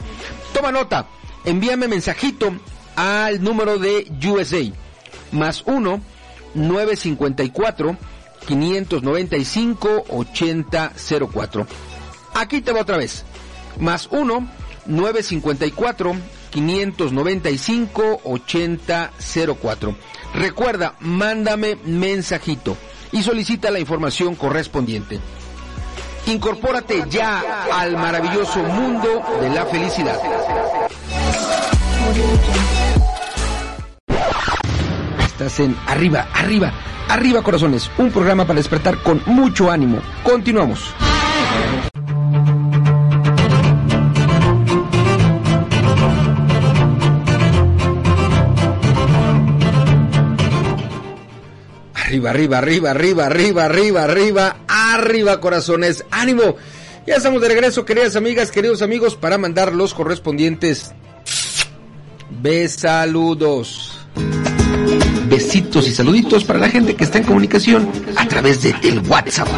Toma 0.55 0.71
nota, 0.71 1.09
envíame 1.45 1.89
mensajito 1.89 2.55
al 2.95 3.43
número 3.43 3.79
de 3.79 4.07
USA, 4.25 4.63
más 5.33 5.65
1 5.67 6.01
954 6.55 7.97
595 8.47 10.05
8004. 10.09 11.67
Aquí 12.35 12.61
te 12.61 12.71
va 12.73 12.83
otra 12.83 12.99
vez, 12.99 13.25
más 13.81 14.07
1 14.13 14.49
954 14.87 16.15
595 16.51 18.21
8004. 18.23 19.97
Recuerda, 20.35 20.95
mándame 21.01 21.75
mensajito 21.85 22.77
y 23.17 23.23
solicita 23.23 23.71
la 23.71 23.79
información 23.79 24.35
correspondiente. 24.35 25.19
Incorpórate 26.27 27.05
ya 27.09 27.65
al 27.73 27.97
maravilloso 27.97 28.63
mundo 28.63 29.23
de 29.41 29.49
la 29.49 29.65
felicidad. 29.65 30.19
Estás 35.25 35.61
en 35.61 35.75
Arriba, 35.87 36.29
Arriba, 36.35 36.73
Arriba 37.09 37.43
Corazones, 37.43 37.91
un 37.97 38.11
programa 38.11 38.47
para 38.47 38.59
despertar 38.59 38.99
con 39.03 39.23
mucho 39.25 39.71
ánimo. 39.71 40.01
Continuamos. 40.23 40.95
Arriba, 52.07 52.31
arriba, 52.31 52.59
arriba, 52.59 52.91
arriba, 52.93 53.27
arriba, 53.27 53.65
arriba, 53.65 54.05
arriba, 54.05 54.57
arriba, 54.69 55.41
corazones. 55.41 56.05
¡Ánimo! 56.13 56.55
Ya 57.05 57.17
estamos 57.17 57.43
de 57.43 57.49
regreso, 57.49 57.85
queridas 57.85 58.15
amigas, 58.15 58.53
queridos 58.53 58.81
amigos, 58.81 59.17
para 59.17 59.39
mandar 59.39 59.75
los 59.75 59.93
correspondientes 59.93 60.93
besaludos. 62.31 63.99
Besitos 65.29 65.89
y 65.89 65.91
saluditos 65.91 66.45
para 66.45 66.61
la 66.61 66.69
gente 66.69 66.95
que 66.95 67.03
está 67.03 67.19
en 67.19 67.25
comunicación 67.25 67.91
a 68.17 68.29
través 68.29 68.63
de 68.63 68.73
el 68.85 69.01
WhatsApp. 69.01 69.49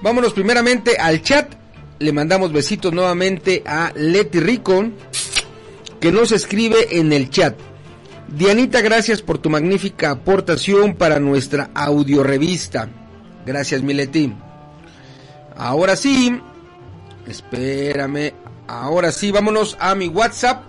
Vámonos 0.00 0.32
primeramente 0.32 0.96
al 0.96 1.20
chat. 1.20 1.56
Le 1.98 2.12
mandamos 2.14 2.54
besitos 2.54 2.90
nuevamente 2.94 3.62
a 3.66 3.92
Leti 3.94 4.40
Rico, 4.40 4.86
que 6.00 6.10
nos 6.10 6.32
escribe 6.32 6.98
en 6.98 7.12
el 7.12 7.28
chat. 7.28 7.54
Dianita, 8.28 8.80
gracias 8.80 9.22
por 9.22 9.38
tu 9.38 9.50
magnífica 9.50 10.10
aportación 10.10 10.94
para 10.94 11.20
nuestra 11.20 11.70
audiorevista. 11.74 12.88
Gracias, 13.46 13.82
Mileti. 13.82 14.32
Ahora 15.56 15.94
sí, 15.94 16.36
espérame. 17.28 18.34
Ahora 18.66 19.12
sí, 19.12 19.30
vámonos 19.30 19.76
a 19.78 19.94
mi 19.94 20.08
WhatsApp. 20.08 20.64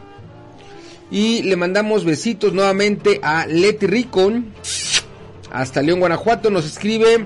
Y 1.09 1.41
le 1.43 1.55
mandamos 1.55 2.05
besitos 2.05 2.53
nuevamente 2.53 3.19
a 3.23 3.47
Leti 3.47 3.87
Ricon. 3.87 4.53
Hasta 5.51 5.81
León, 5.81 5.99
Guanajuato. 5.99 6.51
Nos 6.51 6.65
escribe, 6.65 7.25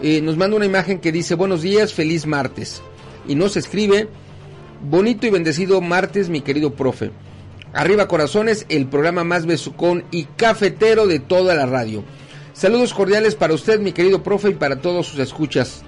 eh, 0.00 0.20
nos 0.20 0.36
manda 0.36 0.56
una 0.56 0.66
imagen 0.66 1.00
que 1.00 1.10
dice: 1.10 1.34
Buenos 1.34 1.62
días, 1.62 1.92
feliz 1.92 2.24
martes. 2.24 2.82
Y 3.26 3.34
nos 3.34 3.56
escribe: 3.56 4.08
Bonito 4.80 5.26
y 5.26 5.30
bendecido 5.30 5.80
martes, 5.80 6.28
mi 6.28 6.40
querido 6.40 6.74
profe. 6.74 7.10
Arriba 7.72 8.08
Corazones, 8.08 8.66
el 8.68 8.86
programa 8.86 9.24
más 9.24 9.46
besucón 9.46 10.04
y 10.10 10.24
cafetero 10.24 11.06
de 11.06 11.20
toda 11.20 11.54
la 11.54 11.66
radio. 11.66 12.02
Saludos 12.52 12.92
cordiales 12.92 13.36
para 13.36 13.54
usted, 13.54 13.80
mi 13.80 13.92
querido 13.92 14.22
profe, 14.22 14.50
y 14.50 14.54
para 14.54 14.80
todos 14.80 15.06
sus 15.06 15.18
escuchas. 15.20 15.82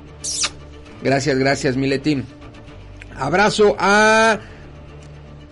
Gracias, 1.03 1.37
gracias, 1.39 1.77
Miletín. 1.77 2.25
Abrazo 3.19 3.77
a, 3.79 4.39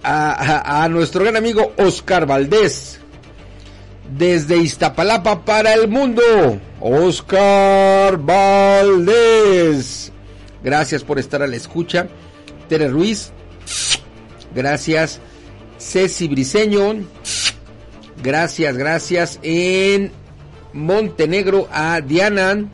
a, 0.02 0.32
a, 0.32 0.84
a 0.84 0.88
nuestro 0.88 1.22
gran 1.22 1.36
amigo 1.36 1.72
Oscar 1.76 2.26
Valdés. 2.26 3.00
Desde 4.16 4.56
Iztapalapa 4.56 5.44
para 5.44 5.74
el 5.74 5.88
mundo. 5.88 6.22
Oscar 6.80 8.16
Valdés. 8.18 10.10
Gracias 10.62 11.04
por 11.04 11.18
estar 11.18 11.42
a 11.42 11.46
la 11.46 11.56
escucha. 11.56 12.08
Tere 12.68 12.88
Ruiz. 12.88 13.32
Gracias. 14.54 15.20
Ceci 15.80 16.28
Briseño. 16.28 16.94
Gracias, 18.22 18.76
gracias. 18.76 19.40
En 19.42 20.12
Montenegro 20.72 21.68
a 21.72 22.00
Diana. 22.00 22.68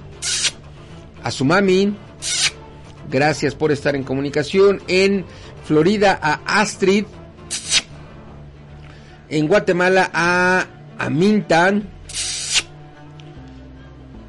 A 1.22 1.30
su 1.30 1.44
mami. 1.44 1.94
Gracias 3.10 3.54
por 3.54 3.70
estar 3.72 3.94
en 3.94 4.02
comunicación. 4.02 4.82
En 4.88 5.24
Florida 5.64 6.18
a 6.20 6.60
Astrid. 6.60 7.04
En 9.28 9.46
Guatemala 9.46 10.10
a 10.12 10.66
Amintan. 10.98 11.88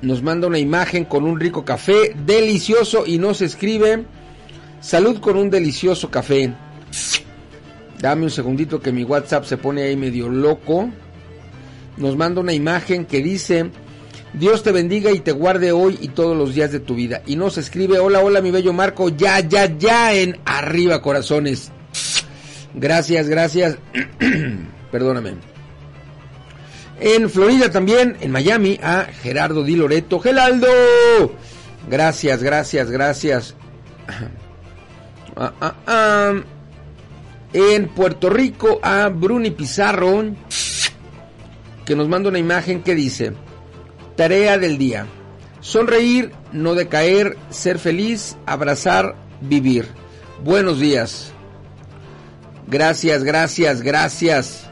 Nos 0.01 0.21
manda 0.21 0.47
una 0.47 0.59
imagen 0.59 1.05
con 1.05 1.23
un 1.23 1.39
rico 1.39 1.65
café 1.65 2.15
delicioso 2.25 3.05
y 3.07 3.17
nos 3.17 3.41
escribe 3.41 4.05
salud 4.79 5.19
con 5.19 5.35
un 5.35 5.49
delicioso 5.49 6.11
café. 6.11 6.53
Dame 7.99 8.23
un 8.23 8.31
segundito 8.31 8.79
que 8.79 8.91
mi 8.91 9.03
WhatsApp 9.03 9.45
se 9.45 9.57
pone 9.57 9.83
ahí 9.83 9.95
medio 9.95 10.29
loco. 10.29 10.89
Nos 11.97 12.15
manda 12.15 12.41
una 12.41 12.53
imagen 12.53 13.05
que 13.05 13.21
dice 13.21 13.71
Dios 14.33 14.61
te 14.61 14.71
bendiga 14.71 15.11
y 15.11 15.19
te 15.19 15.31
guarde 15.31 15.71
hoy 15.71 15.97
y 16.01 16.09
todos 16.09 16.37
los 16.37 16.53
días 16.53 16.71
de 16.71 16.79
tu 16.79 16.95
vida. 16.95 17.23
Y 17.25 17.35
nos 17.35 17.57
escribe, 17.57 17.99
hola, 17.99 18.19
hola 18.19 18.41
mi 18.41 18.51
bello 18.51 18.73
Marco, 18.73 19.09
ya, 19.09 19.39
ya, 19.39 19.65
ya 19.77 20.13
en 20.13 20.39
arriba 20.45 21.01
corazones. 21.01 21.71
Gracias, 22.75 23.27
gracias. 23.27 23.77
Perdóname. 24.91 25.35
En 26.99 27.29
Florida 27.29 27.71
también, 27.71 28.17
en 28.21 28.31
Miami, 28.31 28.79
a 28.81 29.05
Gerardo 29.05 29.63
Di 29.63 29.75
Loreto. 29.75 30.19
Geraldo. 30.19 30.67
Gracias, 31.89 32.43
gracias, 32.43 32.91
gracias. 32.91 33.55
Ah, 35.39 35.53
ah, 35.61 35.75
ah. 35.85 36.56
En 37.59 37.87
Puerto 37.87 38.29
Rico 38.29 38.79
a 38.83 39.09
Bruni 39.09 39.49
Pizarro, 39.49 40.25
que 41.85 41.95
nos 41.95 42.07
manda 42.07 42.29
una 42.29 42.37
imagen 42.37 42.83
que 42.83 42.93
dice, 42.93 43.33
tarea 44.15 44.59
del 44.59 44.77
día, 44.77 45.07
sonreír, 45.59 46.33
no 46.51 46.75
decaer, 46.75 47.35
ser 47.49 47.79
feliz, 47.79 48.37
abrazar, 48.45 49.15
vivir. 49.41 49.87
Buenos 50.43 50.79
días. 50.79 51.33
Gracias, 52.67 53.23
gracias, 53.23 53.81
gracias. 53.81 54.69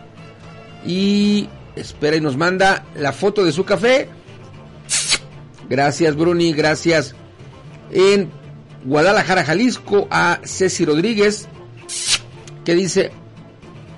Y 0.86 1.49
espera 1.76 2.18
y 2.18 2.22
nos 2.22 2.38
manda 2.38 2.86
la 2.95 3.14
foto 3.14 3.44
de 3.44 3.52
su 3.52 3.66
café. 3.66 4.10
Gracias, 5.68 6.16
Bruni, 6.16 6.53
gracias. 6.53 7.16
En 7.91 8.30
Guadalajara, 8.84 9.44
Jalisco, 9.44 10.07
a 10.12 10.40
Ceci 10.44 10.86
Rodríguez, 10.86 11.48
que 12.65 12.75
dice, 12.75 13.11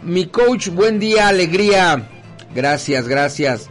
mi 0.03 0.27
coach, 0.27 0.67
buen 0.67 0.99
día, 0.99 1.27
alegría. 1.29 2.07
Gracias, 2.53 3.07
gracias. 3.07 3.69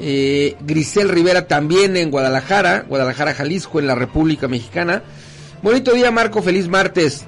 Eh, 0.00 0.54
Grisel 0.60 1.08
Rivera 1.08 1.48
también 1.48 1.96
en 1.96 2.10
Guadalajara, 2.10 2.84
Guadalajara, 2.88 3.34
Jalisco, 3.34 3.80
en 3.80 3.88
la 3.88 3.96
República 3.96 4.46
Mexicana. 4.46 5.02
Bonito 5.62 5.92
día, 5.92 6.12
Marco, 6.12 6.42
feliz 6.42 6.68
martes. 6.68 7.24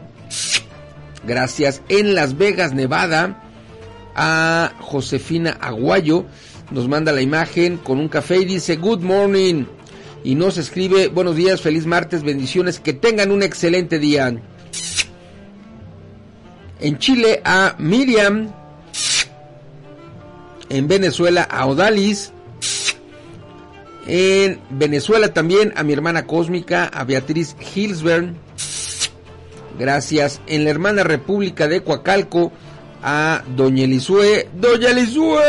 Gracias. 1.27 1.83
En 1.89 2.15
Las 2.15 2.39
Vegas, 2.39 2.73
Nevada, 2.73 3.43
a 4.15 4.73
Josefina 4.81 5.57
Aguayo 5.61 6.27
nos 6.71 6.89
manda 6.89 7.13
la 7.13 7.23
imagen 7.23 7.79
con 7.79 7.99
un 7.99 8.09
café 8.09 8.37
y 8.39 8.45
dice 8.45 8.77
good 8.77 9.01
morning 9.01 9.65
y 10.23 10.35
nos 10.35 10.57
escribe 10.57 11.09
buenos 11.09 11.35
días, 11.35 11.61
feliz 11.61 11.87
martes, 11.87 12.23
bendiciones, 12.23 12.79
que 12.79 12.93
tengan 12.93 13.33
un 13.33 13.43
excelente 13.43 13.99
día. 13.99 14.35
En 16.81 16.99
Chile 16.99 17.43
a 17.45 17.75
Miriam, 17.79 18.53
en 20.69 20.89
Venezuela 20.89 21.43
a 21.43 21.67
Odalis, 21.67 22.33
en 24.07 24.61
Venezuela 24.71 25.33
también 25.33 25.73
a 25.77 25.83
mi 25.83 25.93
hermana 25.93 26.27
cósmica, 26.27 26.87
a 26.87 27.05
Beatriz 27.05 27.55
Hilsberg. 27.75 28.35
Gracias. 29.79 30.41
En 30.47 30.65
la 30.65 30.71
hermana 30.71 31.05
República 31.05 31.69
de 31.69 31.83
Coacalco 31.83 32.53
a 33.03 33.43
Doña 33.57 33.85
Elisue. 33.85 34.49
Doña 34.55 34.91
Elisue. 34.91 35.41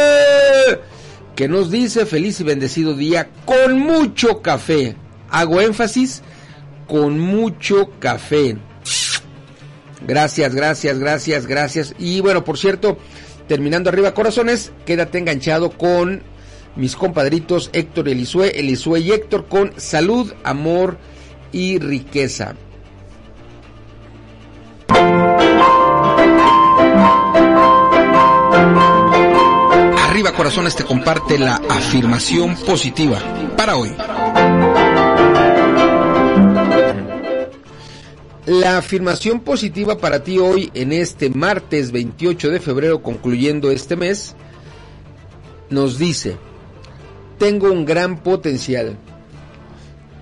Que 1.35 1.47
nos 1.47 1.71
dice 1.71 2.05
feliz 2.05 2.39
y 2.39 2.43
bendecido 2.43 2.93
día 2.93 3.29
con 3.45 3.79
mucho 3.79 4.41
café. 4.41 4.95
Hago 5.29 5.59
énfasis 5.61 6.21
con 6.87 7.19
mucho 7.19 7.91
café. 7.99 8.57
Gracias, 10.07 10.55
gracias, 10.55 10.99
gracias, 10.99 11.45
gracias. 11.45 11.95
Y 11.99 12.21
bueno, 12.21 12.43
por 12.43 12.57
cierto, 12.57 12.97
terminando 13.47 13.89
arriba 13.89 14.13
corazones, 14.13 14.71
quédate 14.85 15.17
enganchado 15.17 15.71
con 15.71 16.23
mis 16.75 16.95
compadritos 16.95 17.69
Héctor 17.73 18.09
Elisue, 18.09 18.59
Elisue 18.59 18.99
y 18.99 19.11
Héctor 19.11 19.47
con 19.47 19.73
salud, 19.77 20.33
amor 20.43 20.97
y 21.51 21.79
riqueza. 21.79 22.55
Arriba 30.09 30.33
Corazones 30.33 30.75
te 30.75 30.83
comparte 30.83 31.37
la 31.39 31.55
afirmación 31.69 32.55
positiva 32.55 33.19
para 33.55 33.75
hoy. 33.77 33.91
La 38.51 38.77
afirmación 38.77 39.39
positiva 39.39 39.97
para 39.97 40.25
ti 40.25 40.37
hoy 40.37 40.71
en 40.73 40.91
este 40.91 41.29
martes 41.29 41.93
28 41.93 42.49
de 42.49 42.59
febrero 42.59 43.01
concluyendo 43.01 43.71
este 43.71 43.95
mes 43.95 44.35
nos 45.69 45.97
dice, 45.97 46.35
tengo 47.39 47.71
un 47.71 47.85
gran 47.85 48.21
potencial, 48.21 48.97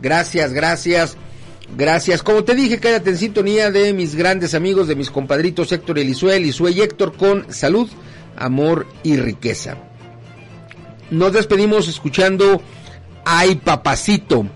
gracias, 0.00 0.54
gracias, 0.54 1.18
gracias. 1.76 2.22
Como 2.22 2.44
te 2.44 2.54
dije, 2.54 2.78
quédate 2.78 3.10
en 3.10 3.18
sintonía 3.18 3.70
de 3.70 3.92
mis 3.92 4.14
grandes 4.14 4.54
amigos, 4.54 4.88
de 4.88 4.96
mis 4.96 5.10
compadritos 5.10 5.72
Héctor 5.72 5.98
Elisue, 5.98 6.36
Elisue 6.36 6.70
y 6.70 6.80
Héctor 6.80 7.16
con 7.16 7.52
salud, 7.52 7.88
amor 8.36 8.86
y 9.02 9.16
riqueza. 9.16 9.76
Nos 11.10 11.32
despedimos 11.32 11.88
escuchando 11.88 12.60
Ay 13.24 13.56
Papacito. 13.56 14.46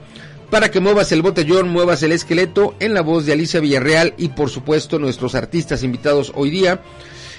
Para 0.50 0.70
que 0.70 0.80
muevas 0.80 1.12
el 1.12 1.20
botellón, 1.20 1.68
muevas 1.68 2.02
el 2.02 2.12
esqueleto 2.12 2.74
en 2.80 2.94
la 2.94 3.02
voz 3.02 3.26
de 3.26 3.34
Alicia 3.34 3.60
Villarreal 3.60 4.14
y 4.16 4.28
por 4.28 4.48
supuesto 4.48 4.98
nuestros 4.98 5.34
artistas 5.34 5.82
invitados 5.82 6.32
hoy 6.34 6.48
día, 6.48 6.80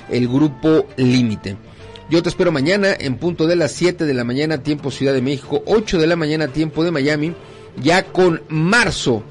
el 0.10 0.28
grupo 0.28 0.86
Límite. 0.96 1.58
Yo 2.10 2.22
te 2.24 2.30
espero 2.30 2.52
mañana 2.52 2.96
en 3.00 3.18
punto 3.18 3.48
de 3.48 3.56
las 3.56 3.72
7 3.72 4.06
de 4.06 4.14
la 4.14 4.24
mañana 4.24 4.64
tiempo 4.64 4.90
Ciudad 4.92 5.14
de 5.14 5.22
México, 5.22 5.64
8 5.66 5.98
de 5.98 6.08
la 6.08 6.16
mañana 6.16 6.48
tiempo 6.48 6.84
de 6.84 6.92
Miami, 6.92 7.34
ya 7.82 8.04
con 8.04 8.42
marzo. 8.48 9.24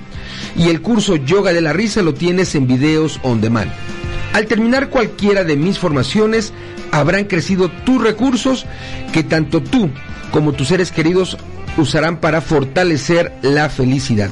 Y 0.56 0.68
el 0.68 0.82
curso 0.82 1.16
Yoga 1.16 1.52
de 1.52 1.60
la 1.60 1.72
Risa 1.72 2.02
lo 2.02 2.14
tienes 2.14 2.54
en 2.54 2.66
videos 2.66 3.18
on 3.22 3.40
demand. 3.40 3.70
Al 4.34 4.46
terminar 4.46 4.88
cualquiera 4.88 5.42
de 5.42 5.56
mis 5.56 5.78
formaciones, 5.78 6.52
habrán 6.92 7.24
crecido 7.24 7.70
tus 7.70 8.02
recursos 8.02 8.66
que 9.12 9.22
tanto 9.22 9.62
tú 9.62 9.90
como 10.30 10.52
tus 10.52 10.68
seres 10.68 10.92
queridos 10.92 11.38
usarán 11.76 12.20
para 12.20 12.40
fortalecer 12.40 13.32
la 13.42 13.68
felicidad. 13.68 14.30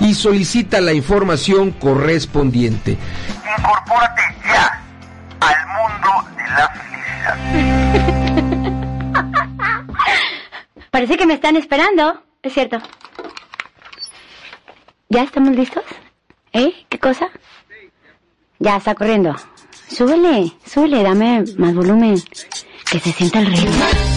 y 0.00 0.14
solicita 0.14 0.80
la 0.80 0.92
información 0.92 1.72
correspondiente. 1.72 2.96
Incorpórate 3.58 4.22
ya 4.44 4.82
al 5.40 5.56
mundo 5.66 6.08
de 6.36 6.42
la 6.50 6.68
felicidad. 6.68 7.36
Parece 10.90 11.16
que 11.16 11.26
me 11.26 11.34
están 11.34 11.56
esperando. 11.56 12.22
Es 12.42 12.52
cierto. 12.54 12.78
¿Ya 15.08 15.22
estamos 15.22 15.54
listos? 15.56 15.84
¿Eh? 16.52 16.72
¿Qué 16.88 16.98
cosa? 16.98 17.28
Ya 18.58 18.76
está 18.76 18.94
corriendo. 18.94 19.34
Súbele, 19.88 20.52
súbele, 20.66 21.02
dame 21.02 21.44
más 21.56 21.74
volumen. 21.74 22.22
Que 22.90 23.00
se 23.00 23.12
sienta 23.12 23.40
el 23.40 23.46
ritmo. 23.46 24.07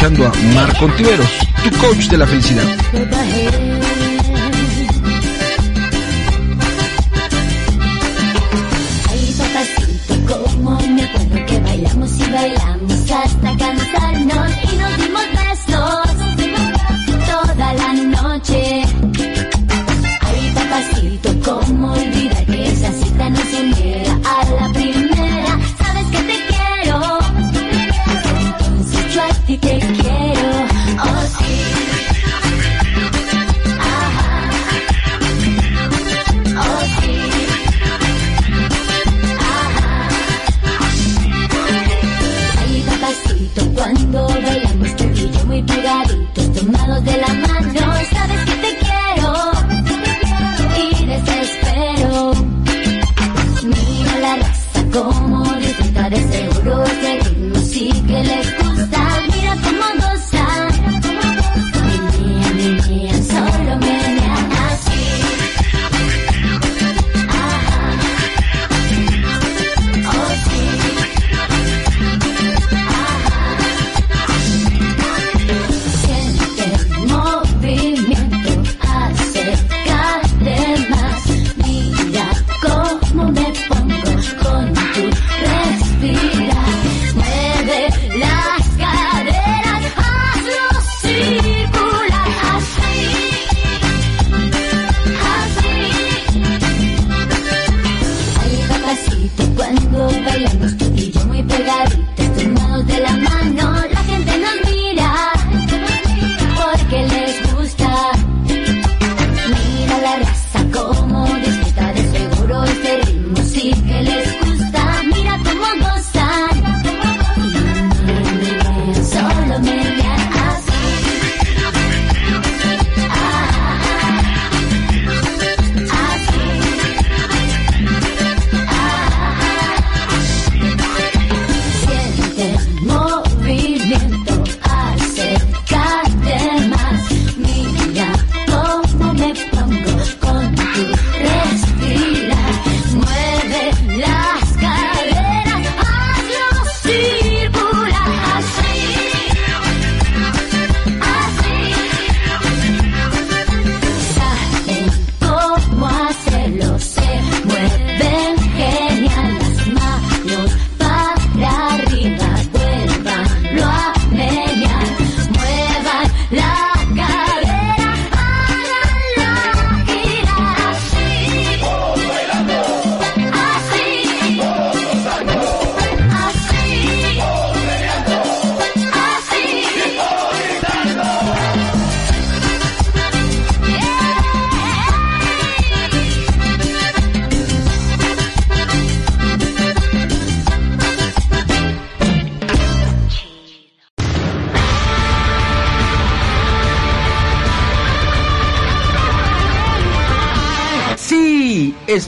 Escuchando 0.00 0.26
a 0.26 0.54
Marco 0.54 0.86
Ontiveros, 0.86 1.28
tu 1.62 1.76
coach 1.76 2.08
de 2.08 2.16
la 2.16 2.26
felicidad. 2.26 2.64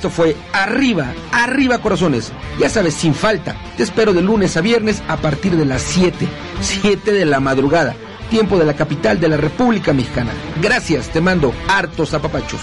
Esto 0.02 0.10
fue 0.10 0.36
Arriba, 0.52 1.12
Arriba 1.30 1.78
Corazones. 1.78 2.32
Ya 2.58 2.68
sabes, 2.68 2.94
sin 2.94 3.14
falta. 3.14 3.54
Te 3.76 3.84
espero 3.84 4.12
de 4.12 4.20
lunes 4.20 4.56
a 4.56 4.60
viernes 4.60 5.00
a 5.06 5.16
partir 5.18 5.56
de 5.56 5.64
las 5.64 5.80
7, 5.82 6.26
7 6.60 7.12
de 7.12 7.24
la 7.24 7.38
madrugada, 7.38 7.94
tiempo 8.28 8.58
de 8.58 8.64
la 8.64 8.74
capital 8.74 9.20
de 9.20 9.28
la 9.28 9.36
República 9.36 9.92
Mexicana. 9.92 10.32
Gracias, 10.60 11.06
te 11.10 11.20
mando 11.20 11.54
hartos 11.68 12.14
apapachos. 12.14 12.60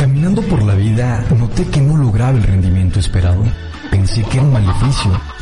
Caminando 0.00 0.42
por 0.42 0.64
la 0.64 0.74
vida, 0.74 1.24
noté 1.38 1.64
que 1.68 1.80
no 1.80 1.96
lograba 1.96 2.36
el 2.36 2.42
rendimiento 2.42 2.98
esperado. 2.98 3.44
Pensé 3.88 4.24
que 4.24 4.38
era 4.38 4.42
un 4.42 4.52
maleficio. 4.52 5.41